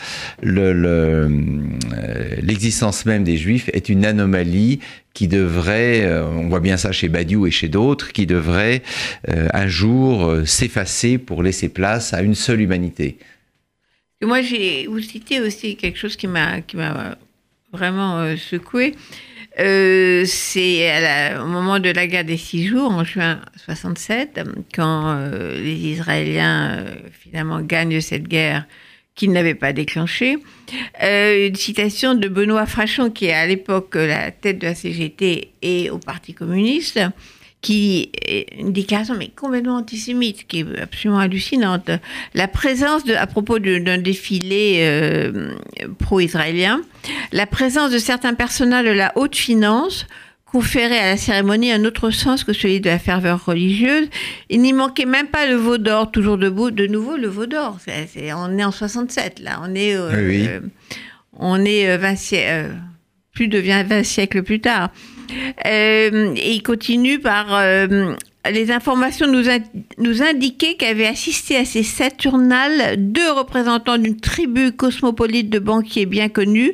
[0.43, 1.29] euh,
[2.41, 4.79] l'existence le, même des juifs est une anomalie
[5.13, 8.81] qui devrait, euh, on voit bien ça chez Badiou et chez d'autres, qui devrait
[9.29, 13.17] euh, un jour s'effacer pour laisser place à une seule humanité.
[14.21, 16.61] Moi, j'ai vous cité aussi quelque chose qui m'a
[17.71, 18.95] vraiment secoué.
[19.59, 24.41] Euh, c'est au moment de la guerre des six jours, en juin 67,
[24.73, 28.65] quand euh, les Israéliens euh, finalement gagnent cette guerre
[29.15, 30.37] qu'ils n'avaient pas déclenchée.
[31.01, 35.89] une citation de Benoît Frachon, qui est à l'époque la tête de la CGT et
[35.89, 36.99] au Parti communiste,
[37.65, 41.89] qui est une déclaration mais complètement antisémite, qui est absolument hallucinante.
[42.35, 45.55] La présence, de, à propos d'un défilé euh,
[45.97, 46.81] pro-israélien,
[47.31, 50.05] la présence de certains personnages de la haute finance
[50.45, 54.09] conférait à la cérémonie un autre sens que celui de la ferveur religieuse.
[54.51, 56.69] Il n'y manquait même pas le veau d'or, toujours debout.
[56.69, 57.79] De nouveau, le veau d'or.
[58.35, 59.59] on est en 67, là.
[59.63, 60.59] On est, euh, euh,
[61.33, 62.13] on est 20
[63.33, 64.91] plus de 20 siècles plus tard.
[65.65, 68.13] Euh, et il continue par euh,
[68.51, 69.43] les informations nous,
[69.97, 76.29] nous indiquaient qu'avaient assisté à ces Saturnales deux représentants d'une tribu cosmopolite de banquiers bien
[76.29, 76.71] connus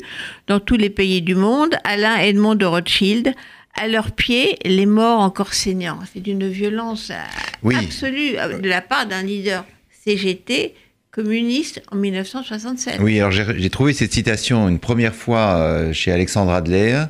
[0.48, 3.34] dans tous les pays du monde, Alain Edmond de Rothschild.
[3.80, 6.00] À leurs pieds, les morts encore saignants.
[6.12, 9.64] C'est d'une violence euh, absolue de la part d'un leader
[10.06, 10.76] CGT
[11.10, 12.98] communiste en 1967.
[13.00, 17.06] Oui, alors j'ai trouvé cette citation une première fois chez Alexandre Adler.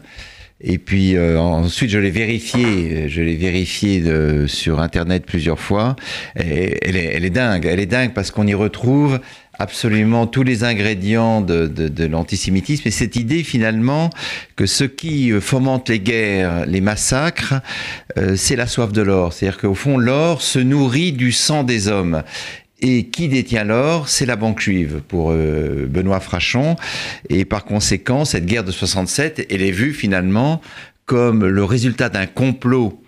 [0.63, 4.03] Et puis euh, ensuite, je l'ai vérifié, je l'ai vérifié
[4.47, 5.95] sur Internet plusieurs fois.
[6.35, 9.19] Elle, est, elle est dingue, elle est dingue parce qu'on y retrouve
[9.59, 14.09] absolument tous les ingrédients de, de, de l'antisémitisme et cette idée finalement
[14.55, 17.55] que ce qui fomente les guerres, les massacres,
[18.17, 19.33] euh, c'est la soif de l'or.
[19.33, 22.23] C'est-à-dire qu'au fond, l'or se nourrit du sang des hommes.
[22.81, 24.09] Et qui détient l'or?
[24.09, 26.75] C'est la banque juive pour euh, Benoît Frachon.
[27.29, 30.61] Et par conséquent, cette guerre de 67, elle est vue finalement
[31.05, 33.03] comme le résultat d'un complot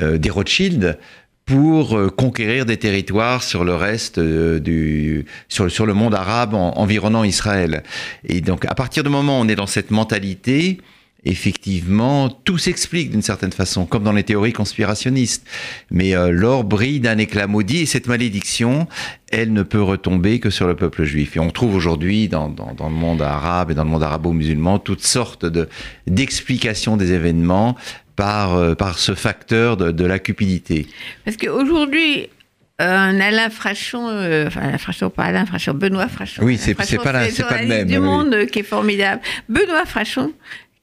[0.00, 0.98] euh, des Rothschild
[1.44, 7.24] pour euh, conquérir des territoires sur le reste du sur, sur le monde arabe environnant
[7.24, 7.82] Israël.
[8.24, 10.78] Et donc à partir du moment où on est dans cette mentalité,
[11.24, 15.46] effectivement, tout s'explique d'une certaine façon, comme dans les théories conspirationnistes.
[15.90, 18.86] Mais euh, l'or brille d'un éclat maudit et cette malédiction,
[19.30, 21.36] elle ne peut retomber que sur le peuple juif.
[21.36, 25.44] Et on trouve aujourd'hui dans, le monde arabe et dans le monde arabo-musulman toutes sortes
[25.44, 25.68] de,
[26.06, 27.76] d'explications des événements
[28.16, 30.86] par, euh, par ce facteur de, la cupidité.
[31.24, 32.28] Parce qu'aujourd'hui,
[32.78, 36.42] un Alain Frachon, euh, enfin Alain Frachon, pas Alain Frachon, Benoît Frachon.
[36.44, 37.88] Oui, c'est, c'est pas, la, c'est pas le même.
[37.88, 39.20] du monde qui est formidable.
[39.48, 40.32] Benoît Frachon,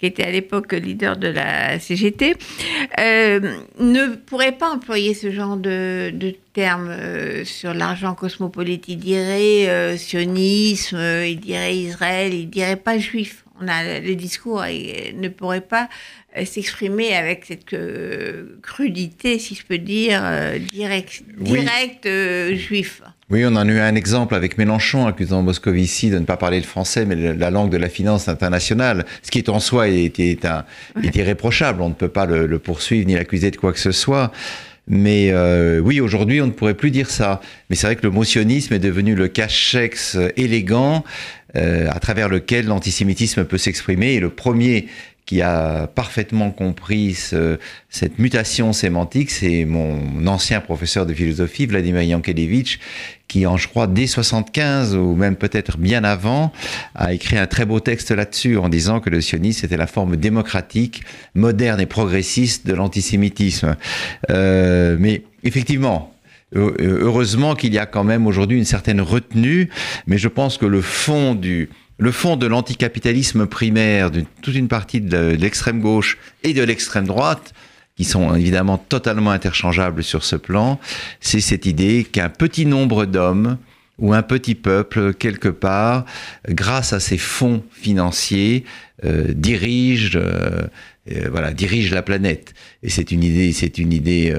[0.06, 2.36] qui était à l'époque leader de la CGT,
[3.00, 3.40] euh,
[3.80, 8.86] ne pourrait pas employer ce genre de, de termes euh, sur l'argent cosmopolite.
[8.88, 13.46] Il dirait euh, sionisme, il dirait Israël, il dirait pas juif.
[13.60, 15.88] On a le discours ne pourrait pas
[16.44, 17.74] s'exprimer avec cette
[18.62, 20.22] crudité, si je peux dire,
[20.74, 22.06] direct, direct
[22.54, 23.02] juif.
[23.32, 26.60] Oui, on en a eu un exemple avec Mélenchon, accusant Moscovici de ne pas parler
[26.60, 30.20] le français, mais la langue de la finance internationale, ce qui est en soi est,
[31.02, 31.82] irréprochable.
[31.82, 34.32] On ne peut pas le, poursuivre ni l'accuser de quoi que ce soit.
[34.88, 37.42] Mais euh, oui, aujourd'hui, on ne pourrait plus dire ça.
[37.72, 41.04] Mais c'est vrai que le motionnisme est devenu le cachex élégant
[41.56, 44.14] euh, à travers lequel l'antisémitisme peut s'exprimer.
[44.14, 44.88] Et le premier
[45.26, 47.18] qui a parfaitement compris
[47.90, 52.80] cette mutation sémantique, c'est mon ancien professeur de philosophie, Vladimir Yankelevitch,
[53.28, 56.52] qui en, je crois, dès 75 ou même peut-être bien avant,
[56.94, 60.16] a écrit un très beau texte là-dessus en disant que le sionisme était la forme
[60.16, 63.76] démocratique, moderne et progressiste de l'antisémitisme.
[64.30, 66.14] Euh, mais effectivement,
[66.54, 69.70] heureusement qu'il y a quand même aujourd'hui une certaine retenue,
[70.06, 74.68] mais je pense que le fond du, le fond de l'anticapitalisme primaire de toute une
[74.68, 77.54] partie de l'extrême gauche et de l'extrême droite,
[77.96, 80.80] qui sont évidemment totalement interchangeables sur ce plan,
[81.22, 83.58] c'est cette idée qu'un petit nombre d'hommes
[83.98, 86.06] ou un petit peuple, quelque part,
[86.50, 88.66] grâce à ces fonds financiers,
[89.06, 90.68] euh, dirige, euh,
[91.12, 92.54] euh, voilà, dirige la planète.
[92.84, 94.36] Et c'est une idée, c'est une idée,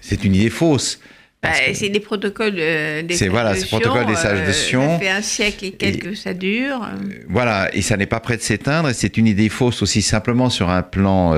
[0.00, 1.00] c'est une idée fausse.
[1.46, 4.92] Bah, c'est des protocoles euh, des C'est voilà, des sages de euh, Sion.
[4.94, 6.82] Ça fait un siècle et quelques ça dure.
[6.82, 8.88] Euh, voilà, et ça n'est pas prêt de s'éteindre.
[8.88, 11.34] Et c'est une idée fausse aussi simplement sur un plan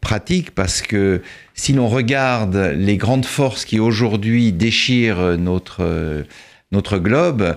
[0.00, 1.22] pratique, parce que
[1.54, 6.24] si l'on regarde les grandes forces qui aujourd'hui déchirent notre
[6.72, 7.56] notre globe,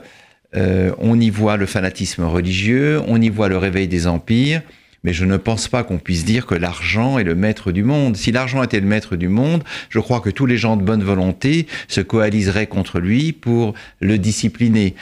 [0.53, 4.61] on y voit le fanatisme religieux, on y voit le réveil des empires
[5.07, 8.17] mais je ne pense pas qu'on puisse dire que l'argent est le maître du monde.
[8.17, 11.01] Si l'argent était le maître du monde, je crois que tous les gens de bonne
[11.01, 14.95] volonté se coaliseraient contre lui pour le discipliner.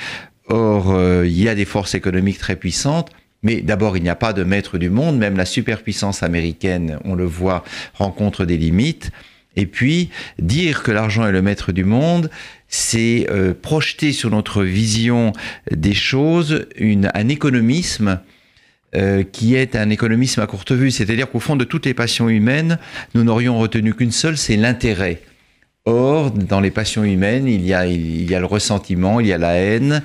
[0.48, 3.10] Or, euh, il y a des forces économiques très puissantes.
[3.42, 5.18] Mais d'abord, il n'y a pas de maître du monde.
[5.18, 7.64] Même la superpuissance américaine, on le voit,
[7.96, 9.10] rencontre des limites.
[9.56, 12.30] Et puis, dire que l'argent est le maître du monde,
[12.68, 15.34] c'est euh, projeter sur notre vision
[15.72, 18.20] des choses un économisme
[18.96, 20.90] euh, qui est un économisme à courte vue.
[20.90, 22.80] C'est-à-dire qu'au fond de toutes les passions humaines,
[23.14, 25.22] nous n'aurions retenu qu'une seule, c'est l'intérêt.
[25.86, 30.02] Or, dans les passions humaines, il y, a, le ressentiment, il y a la haine,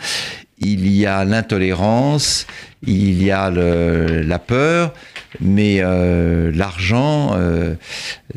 [0.58, 2.46] il y a l'intolérance,
[2.84, 4.92] il y a la peur,
[5.40, 7.76] mais euh, l'argent euh,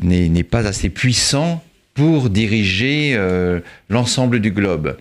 [0.01, 1.63] n'est pas assez puissant
[1.95, 3.19] pour diriger
[3.89, 4.97] l'ensemble du globe.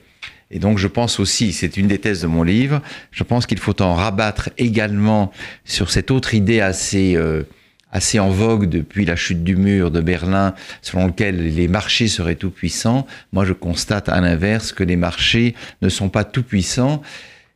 [0.52, 3.58] Et donc je pense aussi, c'est une des thèses de mon livre, je pense qu'il
[3.58, 5.32] faut en rabattre également
[5.64, 7.44] sur cette autre idée assez, euh,
[7.90, 12.34] assez en vogue depuis la chute du mur de Berlin, selon lequel les marchés seraient
[12.34, 13.06] tout puissants.
[13.32, 17.00] Moi je constate à l'inverse que les marchés ne sont pas tout puissants.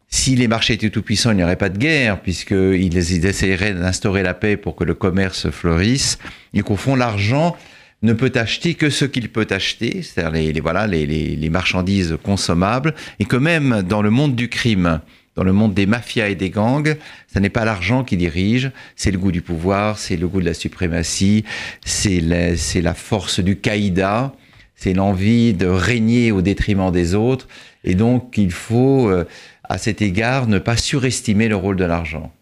[0.08, 3.74] Si les marchés étaient tout puissants, il n'y aurait pas de guerre, puisqu'ils ils essaieraient
[3.74, 6.18] d'instaurer la paix pour que le commerce fleurisse,
[6.54, 7.56] et qu'au fond l'argent
[8.02, 13.24] ne peut acheter que ce qu'il peut acheter, c'est-à-dire les, voilà, les, marchandises consommables, et
[13.24, 15.00] que même dans le monde du crime,
[15.34, 16.96] dans le monde des mafias et des gangs,
[17.32, 20.46] ce n'est pas l'argent qui dirige, c'est le goût du pouvoir, c'est le goût de
[20.46, 21.44] la suprématie,
[21.84, 24.34] c'est la, force du caïda,
[24.74, 27.48] c'est l'envie de régner au détriment des autres,
[27.84, 29.24] et donc il faut, euh,
[29.64, 32.32] à cet égard, ne pas surestimer le rôle de l'argent.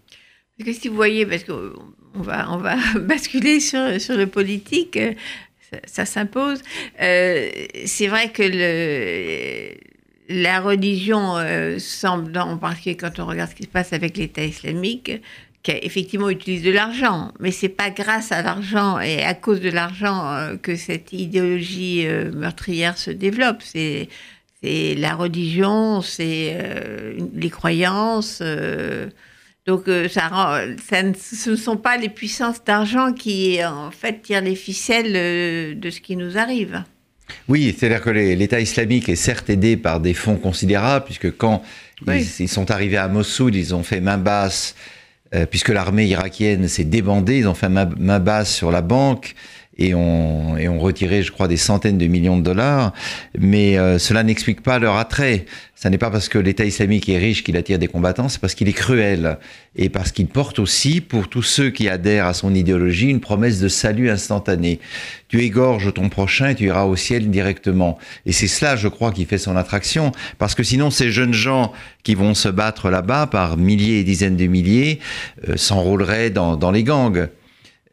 [0.65, 4.99] Qu'est-ce que vous voyez, parce qu'on va, basculer sur, sur le politique,
[5.87, 6.63] ça, s'impose.
[7.01, 7.51] Euh,
[7.87, 8.43] c'est vrai que
[10.29, 14.45] la religion euh, semble, en particulier quand on regarde ce qui se passe avec l'État
[14.45, 15.13] islamique,
[15.63, 19.71] qui effectivement utilise de l'argent, mais c'est pas grâce à l'argent et à cause de
[19.71, 23.63] l'argent euh, que cette idéologie meurtrière se développe.
[23.63, 24.09] C'est
[24.63, 26.57] la religion, c'est
[27.35, 28.43] les croyances.
[29.67, 30.31] Donc, euh, ça,
[30.87, 35.75] ça ce ne sont pas les puissances d'argent qui, en fait, tirent les ficelles euh,
[35.75, 36.83] de ce qui nous arrive.
[37.49, 41.63] Oui, c'est-à-dire que l'État islamique est certes aidé par des fonds considérables, puisque quand
[42.07, 44.75] ils, sont arrivés à Mossoul, ils ont fait main basse,
[45.35, 49.35] euh, puisque l'armée irakienne s'est débandée, ils ont fait main, main basse sur la banque
[49.77, 52.93] et ont, et ont retiré, je crois, des centaines de millions de dollars.
[53.39, 55.47] Mais euh, cela n'explique pas leur attrait.
[55.75, 58.55] Ça n'est pas parce que l'État islamique est riche qu'il attire des combattants, c'est parce
[58.55, 59.39] qu'il est cruel
[59.77, 63.61] et parce qu'il porte aussi, pour tous ceux qui adhèrent à son idéologie, une promesse
[63.61, 64.79] de salut instantané.
[65.29, 67.99] Tu égorges ton prochain et tu iras au ciel directement.
[68.25, 70.13] Et c'est cela, je crois, qui fait son attraction.
[70.39, 71.73] Parce que sinon, ces jeunes gens
[72.05, 75.01] qui vont se battre là-bas par milliers et dizaines de milliers
[75.49, 77.29] euh, s'enrôleraient dans, dans les gangs.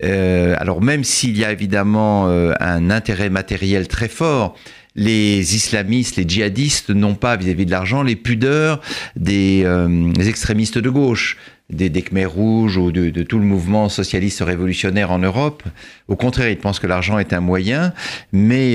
[0.04, 4.56] Euh, alors même s'il y a évidemment euh, un intérêt matériel très fort,
[4.96, 8.82] les islamistes, les djihadistes n'ont pas vis-à-vis de l'argent les pudeurs
[9.16, 11.38] des, euh, extrémistes de gauche.
[11.70, 15.64] des, des Khmers rouges ou de, tout le mouvement socialiste révolutionnaire en Europe.
[16.10, 17.94] Au contraire, il pense que l'argent est un moyen,
[18.34, 18.74] mais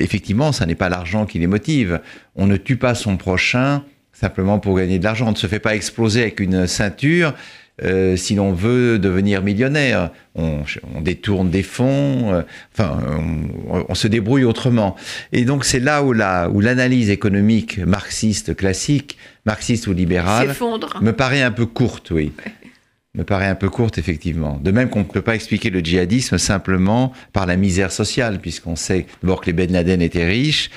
[0.00, 2.00] effectivement, ça n'est pas l'argent qui les motive.
[2.36, 3.82] On ne tue pas son prochain
[4.20, 5.28] simplement pour gagner de l'argent.
[5.28, 7.34] On ne se fait pas exploser avec une ceinture
[7.82, 10.10] euh, si l'on veut devenir millionnaire.
[10.34, 10.62] On,
[10.94, 13.00] on détourne des fonds, euh, enfin,
[13.68, 14.94] on, on, se débrouille autrement.
[15.32, 20.54] Et donc c'est là où l'analyse où économique marxiste classique, marxiste ou libérale,
[21.00, 22.32] me paraît un peu courte, oui.
[22.44, 22.52] Ouais.
[23.16, 24.60] Me paraît un peu courte, effectivement.
[24.62, 28.76] De même qu'on ne peut pas expliquer le djihadisme simplement par la misère sociale, puisqu'on
[28.76, 30.70] sait d'abord que les Ben Laden étaient riches,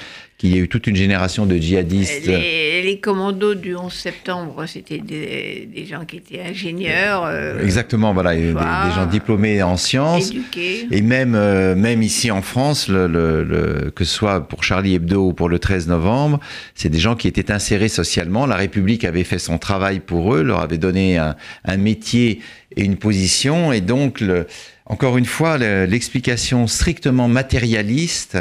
[0.43, 2.25] qu'il y a eu toute une génération de djihadistes.
[2.25, 7.23] Les, les commandos du 11 septembre, c'était des, des, gens qui étaient ingénieurs.
[7.23, 10.31] Euh, Exactement, voilà, des, des, gens diplômés en sciences.
[10.31, 10.87] Éduqués.
[10.91, 14.95] Et même, euh, même ici en France, le, le, le, que ce soit pour Charlie
[14.95, 16.41] Hebdo ou pour le 13 novembre,
[16.75, 18.45] c'est des gens qui étaient insérés socialement.
[18.45, 22.41] La République avait fait son travail pour eux, leur avait donné un, un métier
[22.75, 23.71] et une position.
[23.71, 24.45] Et donc, le,
[24.87, 28.39] encore une fois, l'explication strictement matérialiste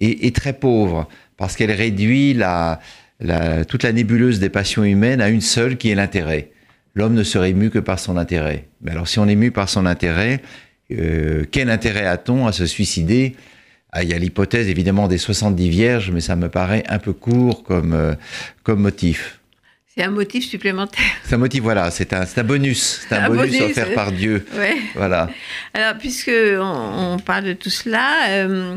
[0.00, 2.80] est, est très pauvre parce qu'elle réduit la,
[3.20, 6.50] la, toute la nébuleuse des passions humaines à une seule qui est l'intérêt.
[6.94, 8.68] L'homme ne serait ému que par son intérêt.
[8.82, 10.40] Mais alors si on est ému par son intérêt,
[10.92, 13.34] euh, quel intérêt a-t-on à se suicider?
[13.90, 17.12] Ah, Il y a l'hypothèse évidemment des 70 vierges, mais ça me paraît un peu
[17.12, 18.14] court comme, euh,
[18.62, 19.40] comme motif.
[19.96, 21.04] C'est un motif supplémentaire.
[21.22, 24.10] C'est un motif, voilà, c'est un, un, bonus, c'est un, un, bonus, bonus offert par
[24.10, 24.44] Dieu.
[24.56, 24.74] Ouais.
[24.96, 25.30] Voilà.
[25.72, 28.76] Alors, puisque on, on, parle de tout cela, euh,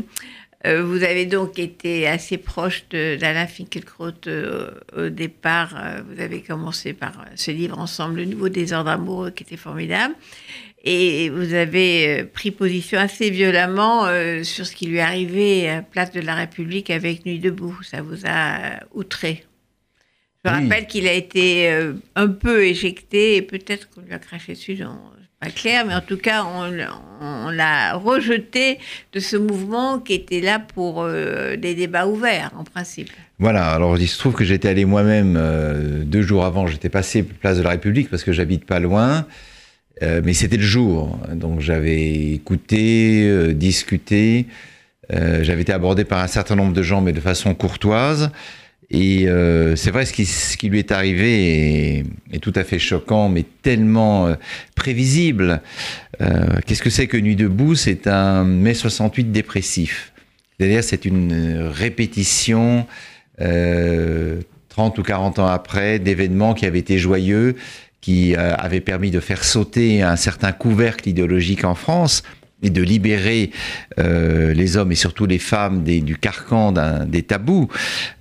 [0.64, 5.74] vous avez donc été assez proche d'Alain Finkielkraut euh, au départ.
[5.76, 10.14] Euh, vous avez commencé par ce livre ensemble, Le Nouveau désordre amoureux, qui était formidable.
[10.84, 14.06] Et vous avez pris position assez violemment
[14.44, 17.76] sur ce qui lui arrivait à Place de la République avec Nuit debout.
[17.82, 19.44] Ça vous a outré.
[20.44, 20.62] Je oui.
[20.62, 21.68] rappelle qu'il a été
[22.14, 26.00] un peu éjecté et peut-être qu'on lui a craché dessus dans pas clair, mais en
[26.00, 28.78] tout cas, on, l'a rejeté
[29.12, 33.10] de ce mouvement qui était là pour euh, des débats ouverts, en principe.
[33.38, 37.22] Voilà, alors il se trouve que j'étais allé moi-même euh, deux jours avant, j'étais passé
[37.22, 39.26] place de la République parce que j'habite pas loin,
[40.02, 44.46] euh, mais c'était le jour, donc j'avais écouté, discuté,
[45.10, 48.30] j'avais été abordé par un certain nombre de gens, mais de façon courtoise.
[48.90, 52.64] Et euh, c'est vrai, ce qui, ce qui, lui est arrivé est, est, tout à
[52.64, 54.34] fait choquant, mais tellement euh,
[54.74, 55.60] prévisible.
[56.22, 57.74] Euh, Qu'est-ce que c'est que Nuit debout?
[57.74, 60.12] C'est un mai 68 dépressif.
[60.58, 62.86] C'est-à-dire, c'est une répétition
[63.38, 67.54] 30 ou 40 ans après d'événements qui avaient été joyeux,
[68.00, 72.24] qui avaient permis de faire sauter un certain couvercle idéologique en France
[72.62, 73.50] et de libérer
[73.98, 76.72] euh, les hommes et surtout les femmes des, du carcan
[77.06, 77.68] des tabous.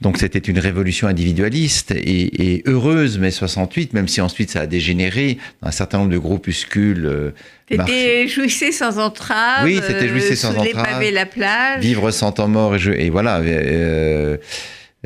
[0.01, 4.67] Donc c'était une révolution individualiste et, et, heureuse, mai 68, même si ensuite ça a
[4.67, 7.05] dégénéré dans un certain nombre de groupuscules.
[7.05, 7.31] Euh,
[7.69, 9.63] C'était jouissez sans entrave.
[9.63, 11.01] Oui, c'était jouissez sans sous entrave.
[11.01, 11.81] Les la plage.
[11.81, 13.41] Vivre sans temps mort et, je, et voilà.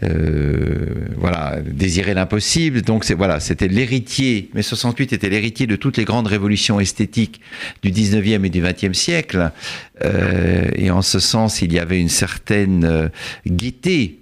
[0.03, 2.81] Euh, voilà, désirer l'impossible.
[2.81, 4.49] Donc c'est voilà, c'était l'héritier.
[4.53, 7.41] Mais 68 était l'héritier de toutes les grandes révolutions esthétiques
[7.83, 9.51] du 19e et du 20e siècle.
[10.03, 13.09] Euh, et en ce sens, il y avait une certaine euh,
[13.45, 14.19] gaieté.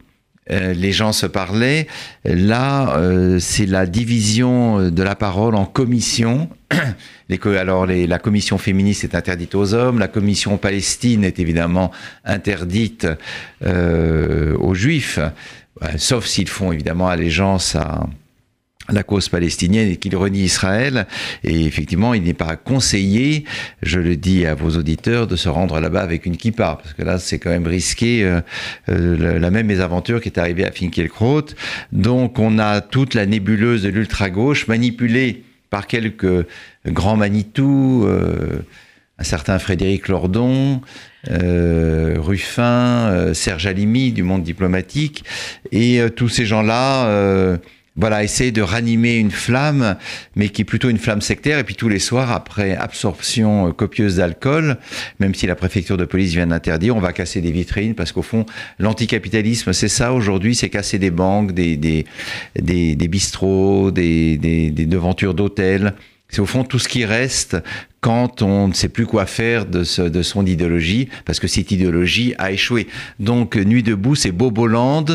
[0.51, 1.87] Euh, les gens se parlaient.
[2.25, 2.99] Là,
[3.39, 6.49] c'est la division de la parole en commissions.
[7.29, 11.91] Les, alors, la commission féministe est interdite aux hommes, la commission palestine est évidemment
[12.25, 13.05] interdite
[13.63, 15.19] aux juifs
[15.97, 18.07] sauf s'ils font évidemment allégeance à
[18.91, 21.07] la cause palestinienne et qu'ils renient Israël.
[21.43, 23.45] Et effectivement, il n'est pas conseillé,
[23.81, 27.03] je le dis à vos auditeurs, de se rendre là-bas avec une kippa, parce que
[27.03, 28.41] là, c'est quand même risqué euh,
[28.89, 31.45] euh, la même mésaventure qui est arrivée à Finkielkraut.
[31.91, 36.47] Donc, on a toute la nébuleuse de l'ultra-gauche manipulée par quelques
[36.87, 38.59] grands Manitou, euh,
[39.19, 40.81] un certain Frédéric Lordon,
[41.29, 45.23] euh, Ruffin, euh, Serge Alimi du monde diplomatique,
[45.71, 47.57] et euh, tous ces gens-là, euh,
[47.95, 49.97] voilà, essayent de ranimer une flamme,
[50.37, 51.59] mais qui est plutôt une flamme sectaire.
[51.59, 54.77] Et puis tous les soirs, après absorption copieuse d'alcool,
[55.19, 58.21] même si la préfecture de police vient d'interdire, on va casser des vitrines parce qu'au
[58.21, 58.45] fond,
[58.77, 62.05] l'anticapitalisme, c'est ça aujourd'hui, c'est casser des banques, des des
[62.55, 65.93] des, des bistrots, des, des, des devantures d'hôtels.
[66.29, 67.57] C'est au fond tout ce qui reste
[68.01, 71.71] quand on ne sait plus quoi faire de, ce, de son idéologie, parce que cette
[71.71, 72.87] idéologie a échoué.
[73.19, 75.05] Donc Nuit debout, c'est Boboland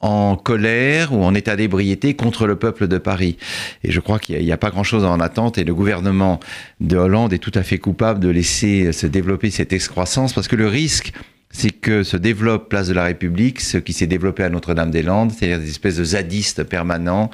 [0.00, 3.36] en colère ou en état d'ébriété contre le peuple de Paris.
[3.84, 6.40] Et je crois qu'il n'y a, a, pas grand-chose en attente et le gouvernement
[6.80, 10.56] de Hollande est tout à fait coupable de laisser se développer cette excroissance parce que
[10.56, 11.12] le risque,
[11.50, 15.58] c'est que se développe Place de la République ce qui s'est développé à Notre-Dame-des-Landes, c'est-à-dire
[15.58, 17.30] des espèces de zadistes permanents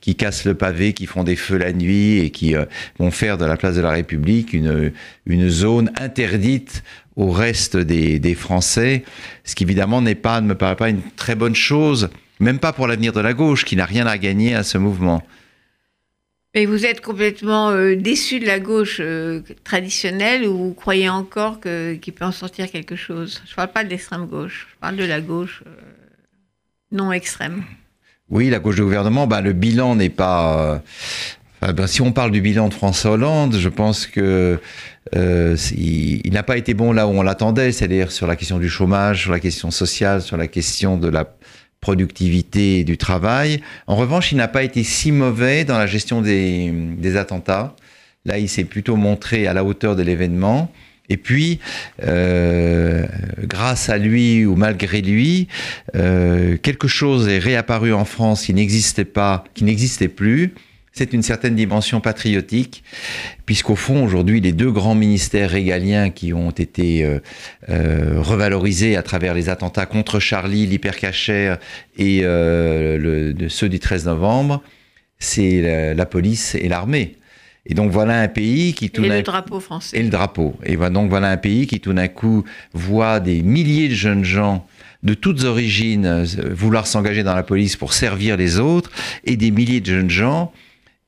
[0.00, 2.64] qui cassent le pavé, qui font des feux la nuit et qui euh,
[2.98, 4.92] vont faire de la Place de la République une,
[5.26, 6.82] une zone interdite
[7.16, 9.04] au reste des, des Français,
[9.44, 12.08] ce qui évidemment n'est pas, ne me paraît pas une très bonne chose,
[12.40, 15.22] même pas pour l'avenir de la gauche, qui n'a rien à gagner à ce mouvement.
[16.54, 21.60] Et vous êtes complètement euh, déçu de la gauche euh, traditionnelle ou vous croyez encore
[21.60, 23.42] qu'il peut en sortir quelque chose?
[23.44, 25.70] Je ne parle pas de l'extrême gauche, je parle de la gauche euh,
[26.90, 27.64] non extrême.
[28.30, 30.82] Oui, la gauche du gouvernement, bah, le bilan n'est pas...
[31.60, 34.58] Ben, si on parle du bilan de François Hollande, je pense que
[35.12, 39.22] il n'a pas été bon là où on l'attendait, c'est-à-dire sur la question du chômage,
[39.22, 41.24] sur la question sociale, sur la question de la
[41.80, 43.60] productivité du travail.
[43.86, 47.76] En revanche, il n'a pas été si mauvais dans la gestion des, des attentats.
[48.24, 50.70] Là, il s'est plutôt montré à la hauteur de l'événement.
[51.08, 51.58] Et puis,
[52.02, 53.06] euh,
[53.40, 55.48] grâce à lui ou malgré lui,
[55.94, 60.52] euh, quelque chose est réapparu en France qui n'existait pas, qui n'existait plus
[60.98, 62.82] c'est une certaine dimension patriotique,
[63.46, 67.20] puisqu'au fond, aujourd'hui, les deux grands ministères régaliens qui ont été euh,
[67.68, 71.58] euh, revalorisés à travers les attentats contre Charlie, l'hypercachère
[71.96, 74.60] et euh, le, ceux du 13 novembre,
[75.20, 77.14] c'est la, la, police et l'armée.
[77.64, 79.98] Et donc voilà un pays qui tout et le drapeau français.
[79.98, 80.56] Et le drapeau.
[80.64, 82.42] Et donc voilà un pays qui tout d'un coup
[82.72, 84.66] voit des milliers de jeunes gens
[85.04, 88.90] de toutes origines vouloir s'engager dans la police pour servir les autres
[89.24, 90.52] et des milliers de jeunes gens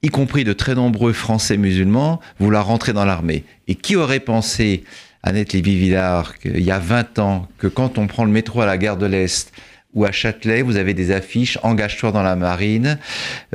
[0.03, 3.45] y compris de très nombreux Français musulmans, vouloir rentrer dans l'armée.
[3.69, 4.85] Et qui aurait pensé,
[5.23, 8.79] Annette Lévy-Villard, qu'il y a 20 ans, que quand on prend le métro à la
[8.79, 9.53] gare de l'Est,
[9.93, 12.99] ou à Châtelet, vous avez des affiches engage-toi dans la marine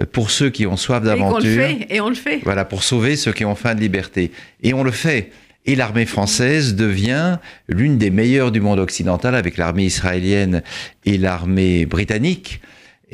[0.01, 1.61] euh, pour ceux qui ont soif d'aventure.
[1.89, 2.41] Et on le fait.
[2.43, 4.31] Voilà, pour sauver ceux qui ont faim de liberté.
[4.61, 5.31] Et on le fait.
[5.65, 10.61] Et l'armée française devient l'une des meilleures du monde occidental avec l'armée israélienne
[11.05, 12.61] et l'armée britannique.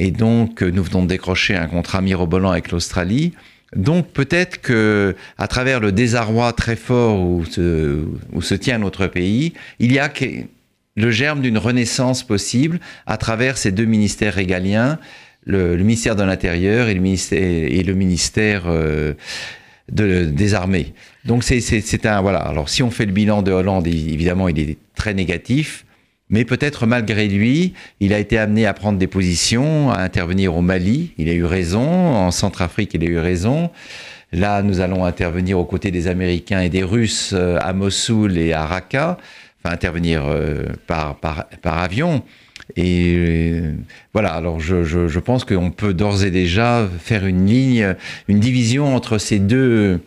[0.03, 3.33] Et donc, nous venons de décrocher un contrat mirobolant avec l'Australie.
[3.75, 9.93] Donc peut-être que à travers le désarroi très fort où se, tient notre pays, il
[9.93, 10.11] y a
[10.95, 14.97] le germe d'une renaissance possible à travers ces deux ministères régaliens,
[15.45, 19.13] le, ministère de l'Intérieur et le ministère, et le ministère euh,
[19.91, 20.95] de, des Armées.
[21.25, 22.39] Donc c'est un voilà.
[22.39, 25.85] Alors si on fait le bilan de Hollande, évidemment, il est très négatif
[26.31, 30.61] mais peut-être malgré lui, il a été amené à prendre des positions, à intervenir au
[30.61, 33.69] Mali, il a eu raison, en Centrafrique, il a eu raison.
[34.31, 38.53] Là, nous allons intervenir aux côtés des Américains et des Russes euh, à Mossoul et
[38.53, 39.17] à Raqqa,
[39.61, 42.23] enfin intervenir euh, par, par, par avion.
[42.77, 43.73] Et euh,
[44.13, 47.95] voilà, alors je, je, je pense qu'on peut d'ores et déjà faire une ligne,
[48.29, 49.99] une division entre ces deux,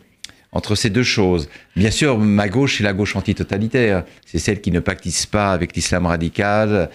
[0.54, 1.48] entre ces deux choses.
[1.76, 4.04] Bien sûr, ma gauche, c'est la gauche antitotalitaire.
[4.24, 6.88] C'est celle qui ne pactise pas avec l'islam radical,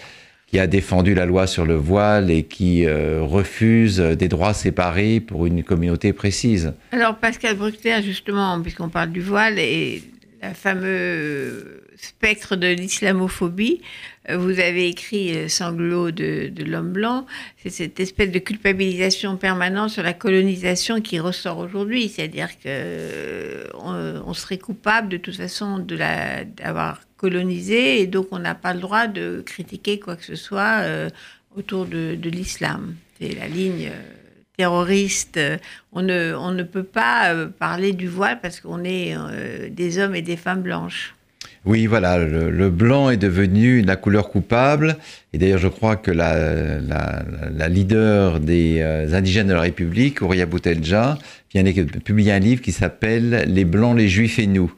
[0.47, 5.19] qui a défendu la loi sur le voile et qui euh, refuse des droits séparés
[5.19, 6.73] pour une communauté précise.
[6.91, 10.01] Alors, Pascal Bruckner, justement, puisqu'on parle du voile et
[10.41, 13.81] la fameux spectre de l'islamophobie,
[14.29, 17.25] euh, vous avez écrit euh, Sanglot de, l'homme blanc,
[17.57, 23.65] c'est cette espèce de culpabilisation permanente sur la colonisation qui ressort aujourd'hui, c'est-à-dire que euh,
[24.25, 29.07] on, serait coupable de toute façon d'avoir colonisé et donc on n'a pas le droit
[29.07, 30.83] de critiquer quoi que ce soit
[31.57, 32.95] autour de, l'islam.
[33.19, 33.91] C'est la ligne
[34.59, 35.39] terroriste.
[35.93, 39.15] On ne, on ne peut pas parler du voile parce qu'on est
[39.71, 41.15] des hommes et des femmes blanches.
[41.65, 44.95] Oui, voilà, le, blanc est devenu la couleur coupable.
[45.33, 51.17] Et d'ailleurs, je crois que la, leader des euh, indigènes de la République, Ouria Boutelja,
[51.53, 54.73] vient de publier un livre qui s'appelle Les Blancs, les Juifs et nous.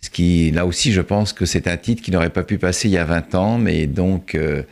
[0.00, 2.88] Ce qui, là aussi, je pense que c'est un titre qui n'aurait pas pu passer
[2.88, 4.62] il y a 20 ans, mais donc, euh, euh,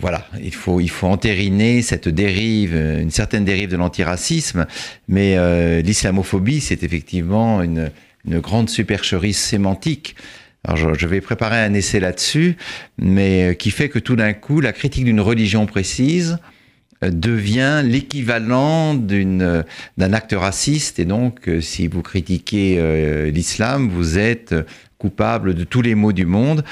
[0.00, 4.66] voilà, il faut, il faut entériner cette dérive, une certaine dérive de l'antiracisme,
[5.08, 5.36] mais
[5.82, 7.90] l'islamophobie, c'est effectivement une,
[8.24, 10.14] une grande supercherie sémantique.
[10.64, 12.56] Alors je, vais préparer un essai là-dessus,
[12.98, 16.38] mais euh, qui fait que tout d'un coup, la critique d'une religion précise
[17.02, 19.62] euh, devient l'équivalent d'une euh,
[19.98, 22.80] d'un acte raciste et donc si vous critiquez
[23.32, 24.54] l'islam, vous êtes
[24.98, 26.64] coupable de tous les maux du monde.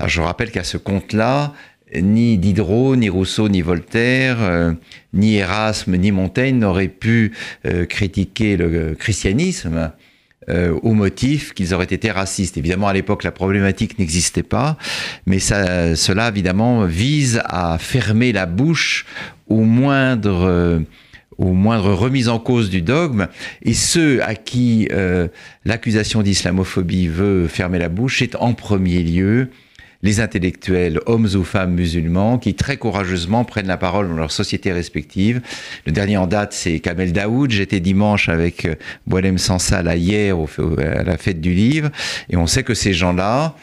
[0.00, 1.54] Alors je rappelle qu'à ce compte-là,
[1.94, 4.74] ni Diderot, ni Rousseau, ni Voltaire,
[5.12, 7.32] ni Erasme, ni Montaigne n'auraient pu
[7.88, 9.92] critiquer le christianisme
[10.48, 12.56] euh, au motif qu'ils auraient été racistes.
[12.56, 14.78] Évidemment, à l'époque, la problématique n'existait pas,
[15.26, 19.06] mais ça, cela, évidemment, vise à fermer la bouche
[19.48, 20.44] au moindre...
[20.46, 20.80] Euh,
[21.38, 22.00] aux moindres
[22.32, 23.26] en cause du dogme,
[23.62, 25.28] et ceux à qui euh,
[25.66, 29.50] l'accusation d'islamophobie veut fermer la bouche, c'est en premier lieu
[30.06, 34.72] les intellectuels, hommes ou femmes musulmans, qui très courageusement prennent la parole dans leurs sociétés
[34.72, 35.42] respectives.
[35.84, 37.50] Le dernier en date, c'est Kamel Daoud.
[37.50, 38.68] J'étais dimanche avec
[39.08, 40.36] Boalem Sansal hier
[40.78, 41.90] à la fête du livre,
[42.30, 43.56] et on sait que ces gens-là,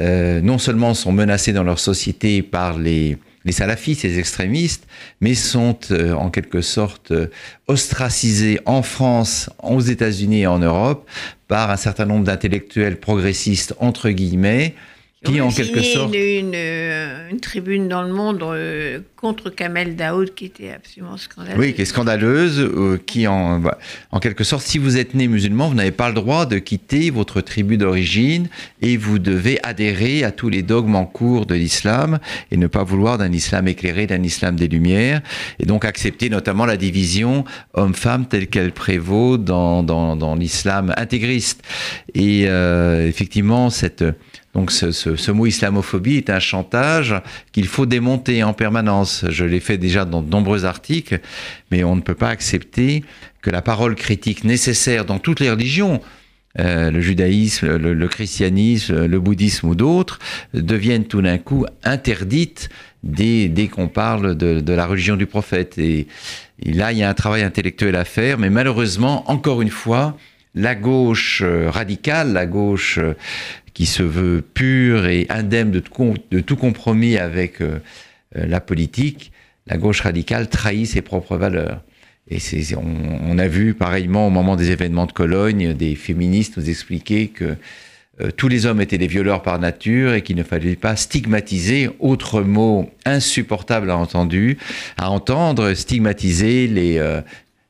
[0.00, 4.86] euh, non seulement sont menacés dans leur société par les, les salafistes, les extrémistes,
[5.20, 7.26] mais sont euh, en quelque sorte euh,
[7.66, 11.08] ostracisés en France, aux États-Unis et en Europe
[11.48, 14.76] par un certain nombre d'intellectuels progressistes, entre guillemets,
[15.24, 20.32] qui en quelque sorte une, euh, une, tribune dans le monde euh, contre Kamel Daoud
[20.34, 21.58] qui était absolument scandaleuse.
[21.58, 23.78] Oui, qui est scandaleuse, euh, qui en, bah,
[24.12, 27.10] en quelque sorte, si vous êtes né musulman, vous n'avez pas le droit de quitter
[27.10, 28.48] votre tribu d'origine
[28.80, 32.20] et vous devez adhérer à tous les dogmes en cours de l'islam
[32.52, 35.20] et ne pas vouloir d'un islam éclairé, d'un islam des lumières
[35.58, 37.44] et donc accepter notamment la division
[37.74, 41.62] homme-femme telle qu'elle prévaut dans, dans, dans l'islam intégriste.
[42.14, 44.04] Et effectivement, cette
[44.58, 47.14] donc ce, mot islamophobie est un chantage
[47.52, 49.24] qu'il faut démonter en permanence.
[49.28, 51.20] Je l'ai fait déjà dans de nombreux articles,
[51.70, 53.04] mais on ne peut pas accepter
[53.40, 56.00] que la parole critique nécessaire dans toutes les religions,
[56.58, 60.18] euh, le judaïsme, le, christianisme, le bouddhisme ou d'autres,
[60.54, 62.68] devienne tout d'un coup interdite
[63.04, 65.78] dès, qu'on parle de, la religion du prophète.
[65.78, 66.08] et
[66.64, 70.16] là, il y a un travail intellectuel à faire, mais malheureusement, encore une fois,
[70.54, 73.14] la gauche euh, radicale, la gauche euh,
[73.78, 75.78] qui se veut pure et indemne de
[76.40, 77.78] tout, compromis avec euh,
[78.34, 79.30] la politique,
[79.68, 81.80] la gauche radicale trahit ses propres valeurs.
[82.28, 82.40] Et
[82.74, 87.28] on, on, a vu pareillement au moment des événements de Cologne, des féministes nous expliquer
[87.28, 87.54] que
[88.36, 92.42] tous les hommes étaient des violeurs par nature et qu'il ne fallait pas stigmatiser, autre
[92.42, 97.22] mot insupportable à, à entendre, stigmatiser les,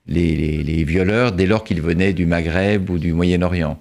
[0.06, 3.78] les, violeurs dès lors qu'ils venaient du Maghreb ou du Moyen-Orient.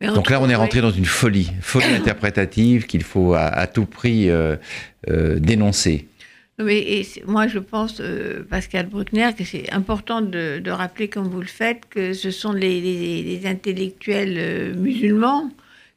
[0.00, 4.30] Donc là, on est rentré dans une folie, folie interprétative qu'il faut à, tout prix
[4.30, 4.56] euh,
[5.08, 6.06] euh, dénoncer.
[6.58, 11.46] Mais moi, je pense, euh, Pascal Bruckner, que c'est important de, rappeler, comme vous le
[11.46, 15.50] faites, que ce sont les, intellectuels musulmans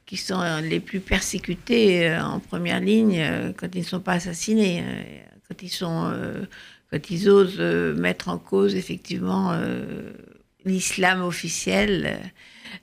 [0.06, 3.24] qui sont les plus persécutés en première ligne
[3.56, 4.84] quand ils ne sont pas assassinés,
[5.47, 6.14] quand ils sont
[6.91, 7.62] quand ils osent
[7.97, 9.58] mettre en cause effectivement
[10.66, 12.20] l'islam officiel.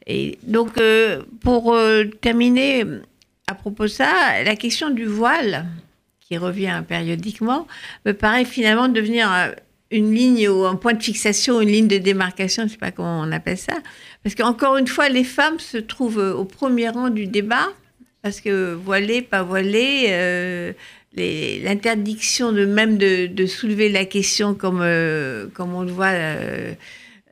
[0.07, 1.77] Et donc, euh, pour
[2.21, 2.85] terminer,
[3.47, 5.67] à propos de ça, la question du voile,
[6.21, 7.67] qui revient périodiquement,
[8.05, 9.55] me paraît finalement devenir
[9.91, 12.91] une ligne ou un point de fixation, une ligne de démarcation, je ne sais pas
[12.91, 13.79] comment on appelle ça.
[14.23, 17.69] Parce qu'encore une fois, les femmes se trouvent au premier rang du débat,
[18.21, 20.75] parce que voilées, pas voilées,
[21.17, 26.75] l'interdiction de même de, soulever la question comme, euh, comme on le voit euh,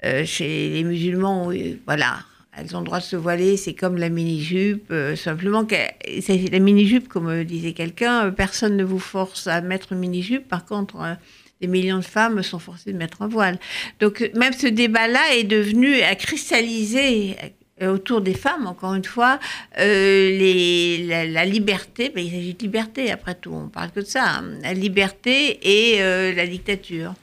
[0.04, 1.50] euh, chez les musulmans,
[1.86, 2.18] voilà,
[2.56, 7.08] elles ont le droit de se voiler, c'est comme la mini-jupe, simplement que la mini-jupe,
[7.08, 11.18] comme disait quelqu'un, personne ne vous force à mettre une mini-jupe, par contre,
[11.60, 13.58] des millions de femmes sont forcées de mettre un voile.
[14.00, 17.36] Donc même ce débat-là est devenu à cristalliser
[17.82, 19.38] euh, autour des femmes, encore une fois,
[19.78, 24.38] euh, la, liberté, ben, il s'agit de liberté après tout, on parle que de ça,
[24.38, 24.44] hein.
[24.62, 27.14] la liberté et euh, la dictature.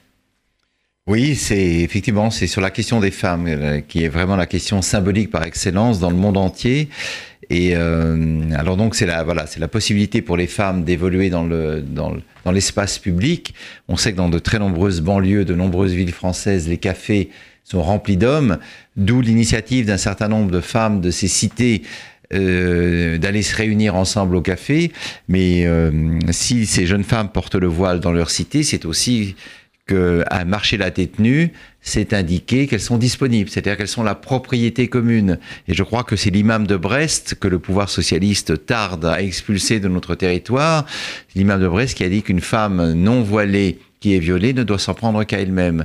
[1.06, 5.30] Oui, c'est effectivement c'est sur la question des femmes qui est vraiment la question symbolique
[5.30, 6.88] par excellence dans le monde entier.
[7.50, 11.82] Et alors donc c'est la voilà c'est la possibilité pour les femmes d'évoluer dans le
[11.82, 13.54] dans, dans l'espace public.
[13.86, 17.28] On sait que dans de très nombreuses banlieues, de nombreuses villes françaises, les cafés
[17.64, 18.58] sont remplis d'hommes,
[18.96, 21.82] d'où l'initiative d'un certain nombre de femmes de ces cités
[22.32, 24.90] euh, d'aller se réunir ensemble au café.
[25.28, 29.36] Mais euh, si ces jeunes femmes portent le voile dans leur cité, c'est aussi
[29.86, 34.88] qu'à marcher la tête nue, c'est indiquer qu'elles sont disponibles, c'est-à-dire qu'elles sont la propriété
[34.88, 35.38] commune.
[35.68, 39.80] Et je crois que c'est l'imam de Brest que le pouvoir socialiste tarde à expulser
[39.80, 40.86] de notre territoire,
[41.34, 44.78] l'imam de Brest qui a dit qu'une femme non voilée qui est violée ne doit
[44.78, 45.84] s'en prendre qu'à elle-même.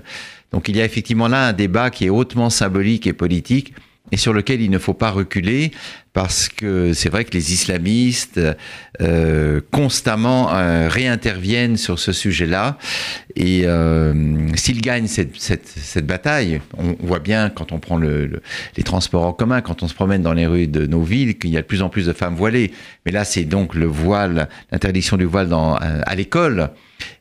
[0.52, 3.74] Donc il y a effectivement là un débat qui est hautement symbolique et politique
[4.12, 5.72] et sur lequel il ne faut pas reculer
[6.14, 8.42] parce que c'est vrai que les islamistes
[9.02, 12.78] euh, constamment euh, réinterviennent sur ce sujet-là
[13.36, 18.42] et euh, s'ils gagnent cette, cette, cette, bataille, on voit bien quand on prend le,
[18.76, 21.52] les transports en commun, quand on se promène dans les rues de nos villes, qu'il
[21.52, 22.72] y a de plus en plus de femmes voilées.
[23.06, 26.72] Mais là, c'est donc le voile, l'interdiction du voile dans, à l'école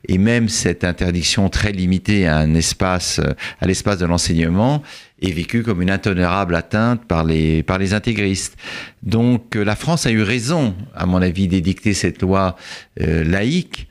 [0.07, 3.21] et même cette interdiction très limitée à un espace,
[3.61, 4.83] à l'espace de l'enseignement,
[5.21, 8.57] est vécue comme une intolérable atteinte par les, par les intégristes.
[9.03, 12.55] Donc euh, la France a eu raison, à mon avis, d'édicter cette loi
[13.01, 13.87] euh, laïque.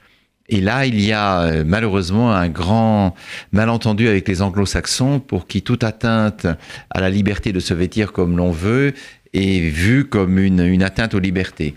[0.50, 3.14] Et là, il y a euh, malheureusement un grand
[3.52, 6.46] malentendu avec les anglo-saxons pour qui toute atteinte
[6.90, 8.94] à la liberté de se vêtir comme l'on veut
[9.34, 11.74] est vue comme une, une atteinte aux libertés.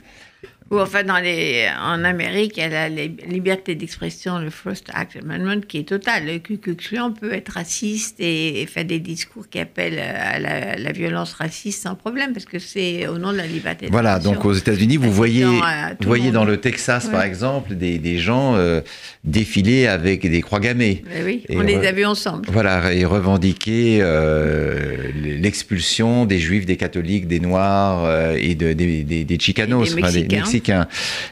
[0.72, 5.18] Ou enfin, dans les, en Amérique, il y a la, liberté d'expression, le First Act
[5.18, 6.26] Amendment, qui est total.
[6.26, 10.92] Le Ku Klux Klan peut être raciste et, faire des discours qui appellent à la,
[10.94, 14.54] violence raciste sans problème, parce que c'est au nom de la liberté Voilà, donc aux
[14.54, 15.62] États-Unis, vous voyez, vous
[16.02, 18.80] voyez dans le Texas, par exemple, des, des gens euh,
[19.26, 21.04] défiler avec des croix gammées.
[21.26, 22.48] oui, on les a vus ensemble.
[22.50, 29.04] Voilà, et revendiquer euh, l'expulsion des Juifs, des catholiques, des Noirs euh, et de, des,
[29.04, 30.46] des, des Chicanos, des Mexicains.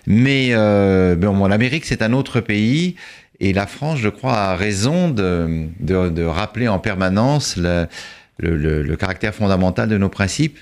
[0.07, 2.95] Mais euh, bon, l'Amérique, c'est un autre pays.
[3.39, 9.97] Et la France, je crois, a raison de, rappeler en permanence le, caractère fondamental de
[9.97, 10.59] nos principes.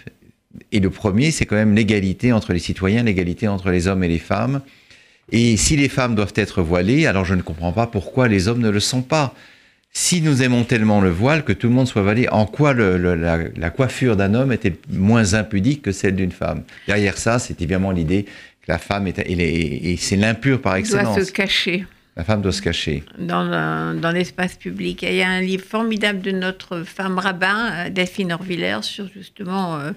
[0.72, 4.07] Et le premier, c'est quand même l'égalité entre les citoyens, l'égalité entre les hommes et
[4.07, 4.61] les femmes.
[5.32, 8.61] Et si les femmes doivent être voilées, alors je ne comprends pas pourquoi les hommes
[8.61, 9.34] ne le sont pas.
[9.91, 13.70] Si nous aimons tellement le voile, que tout le monde soit voilé, en quoi la,
[13.72, 16.63] coiffure d'un homme était moins impudique que celle d'une femme?
[16.88, 18.28] Derrière ça, c'est évidemment l'idée
[18.68, 21.15] la femme est, et c'est l'impur par excellence.
[21.15, 21.86] Doit se cacher.
[22.18, 23.03] La femme doit se cacher.
[23.20, 23.45] Dans,
[23.99, 25.03] dans l'espace public.
[25.03, 29.78] il y a un livre formidable de notre femme rabbin, euh, Delphine Orviller, sur justement
[29.78, 29.91] euh,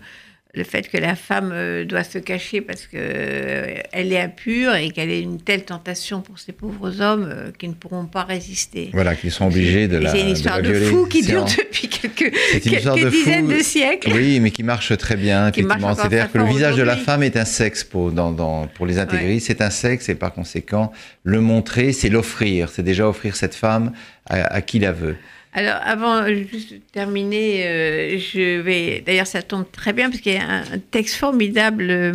[0.53, 4.75] le fait que la femme euh, doit se cacher parce qu'elle euh, elle est impure
[4.75, 8.25] et qu'elle est une telle tentation pour ces pauvres hommes euh, qui ne pourront pas
[8.25, 8.91] résister.
[8.93, 12.35] Voilà, qu'ils sont obligés de la C'est une histoire de, fou qui dure depuis quelques,
[12.63, 14.11] dizaines de siècles.
[14.13, 15.95] Oui, mais qui marche très bien, effectivement.
[15.95, 19.47] C'est-à-dire que le visage de la femme est un sexe pour, dans, pour les intégristes,
[19.47, 20.91] c'est un sexe et par conséquent,
[21.23, 22.71] le montrer, c'est l'offrir.
[22.71, 23.93] C'est déjà offrir cette femme
[24.27, 25.17] à qui la veut.
[25.53, 29.01] Alors, avant juste de terminer, euh, je vais.
[29.01, 32.13] D'ailleurs, ça tombe très bien parce qu'il y a un texte formidable euh,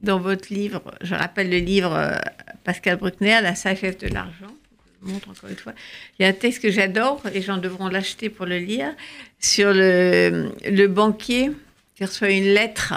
[0.00, 0.82] dans votre livre.
[1.00, 2.16] Je rappelle le livre euh,
[2.64, 4.52] Pascal Bruckner, La sagesse de l'argent.
[5.00, 5.74] Je montre encore une fois.
[6.18, 8.92] Il y a un texte que j'adore, les gens devront l'acheter pour le lire,
[9.38, 11.52] sur le, le banquier
[11.94, 12.94] qui reçoit une lettre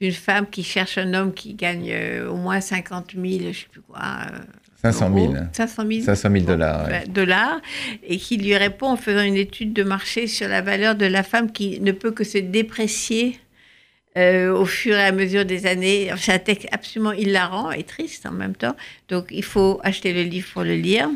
[0.00, 1.92] d'une femme qui cherche un homme qui gagne
[2.28, 3.98] au moins 50 000, je ne sais plus quoi
[4.82, 5.34] 500 000.
[5.52, 6.88] 500 000, 500 000 dollars.
[7.08, 7.60] dollars.
[8.04, 11.22] Et qui lui répond en faisant une étude de marché sur la valeur de la
[11.22, 13.40] femme qui ne peut que se déprécier
[14.16, 16.10] euh, au fur et à mesure des années.
[16.16, 18.76] C'est un texte absolument hilarant et triste en même temps.
[19.08, 21.08] Donc il faut acheter le livre pour le lire.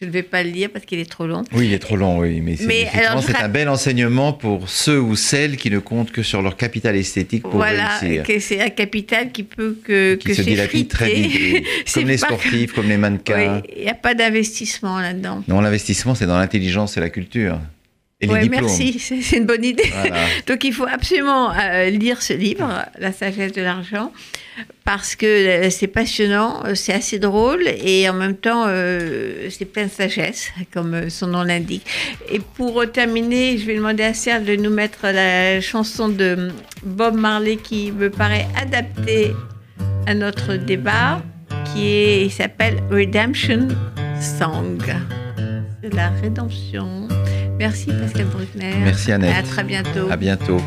[0.00, 1.42] Je ne vais pas le lire parce qu'il est trop long.
[1.52, 2.42] Oui, il est trop long, oui.
[2.42, 6.56] Mais c'est un bel enseignement pour ceux ou celles qui ne comptent que sur leur
[6.56, 8.22] capital esthétique pour voilà, réussir.
[8.26, 12.72] Voilà, c'est un capital qui peut que, qui se dilapide très vite, comme les sportifs,
[12.72, 13.62] comme les mannequins.
[13.74, 15.42] il n'y a pas d'investissement là-dedans.
[15.48, 17.58] Non, l'investissement, c'est dans l'intelligence et la culture.
[18.22, 19.90] Oui, merci, c'est une bonne idée.
[20.46, 24.12] Donc il faut absolument euh, lire ce livre, La sagesse de l'argent,
[24.84, 28.66] parce que euh, c'est passionnant, euh, c'est assez drôle et en même temps
[29.50, 31.86] c'est plein de sagesse, comme son nom l'indique.
[32.30, 36.50] Et pour terminer, je vais demander à Serge de nous mettre la chanson de
[36.84, 39.32] Bob Marley qui me paraît adaptée
[40.06, 41.22] à notre débat,
[41.72, 43.68] qui est, s'appelle Redemption
[44.20, 44.78] Song.
[45.92, 47.08] La rédemption.
[47.58, 48.74] Merci Pascal Bruckner.
[48.84, 49.36] Merci Annette.
[49.36, 50.10] à très bientôt.
[50.10, 50.60] À bientôt.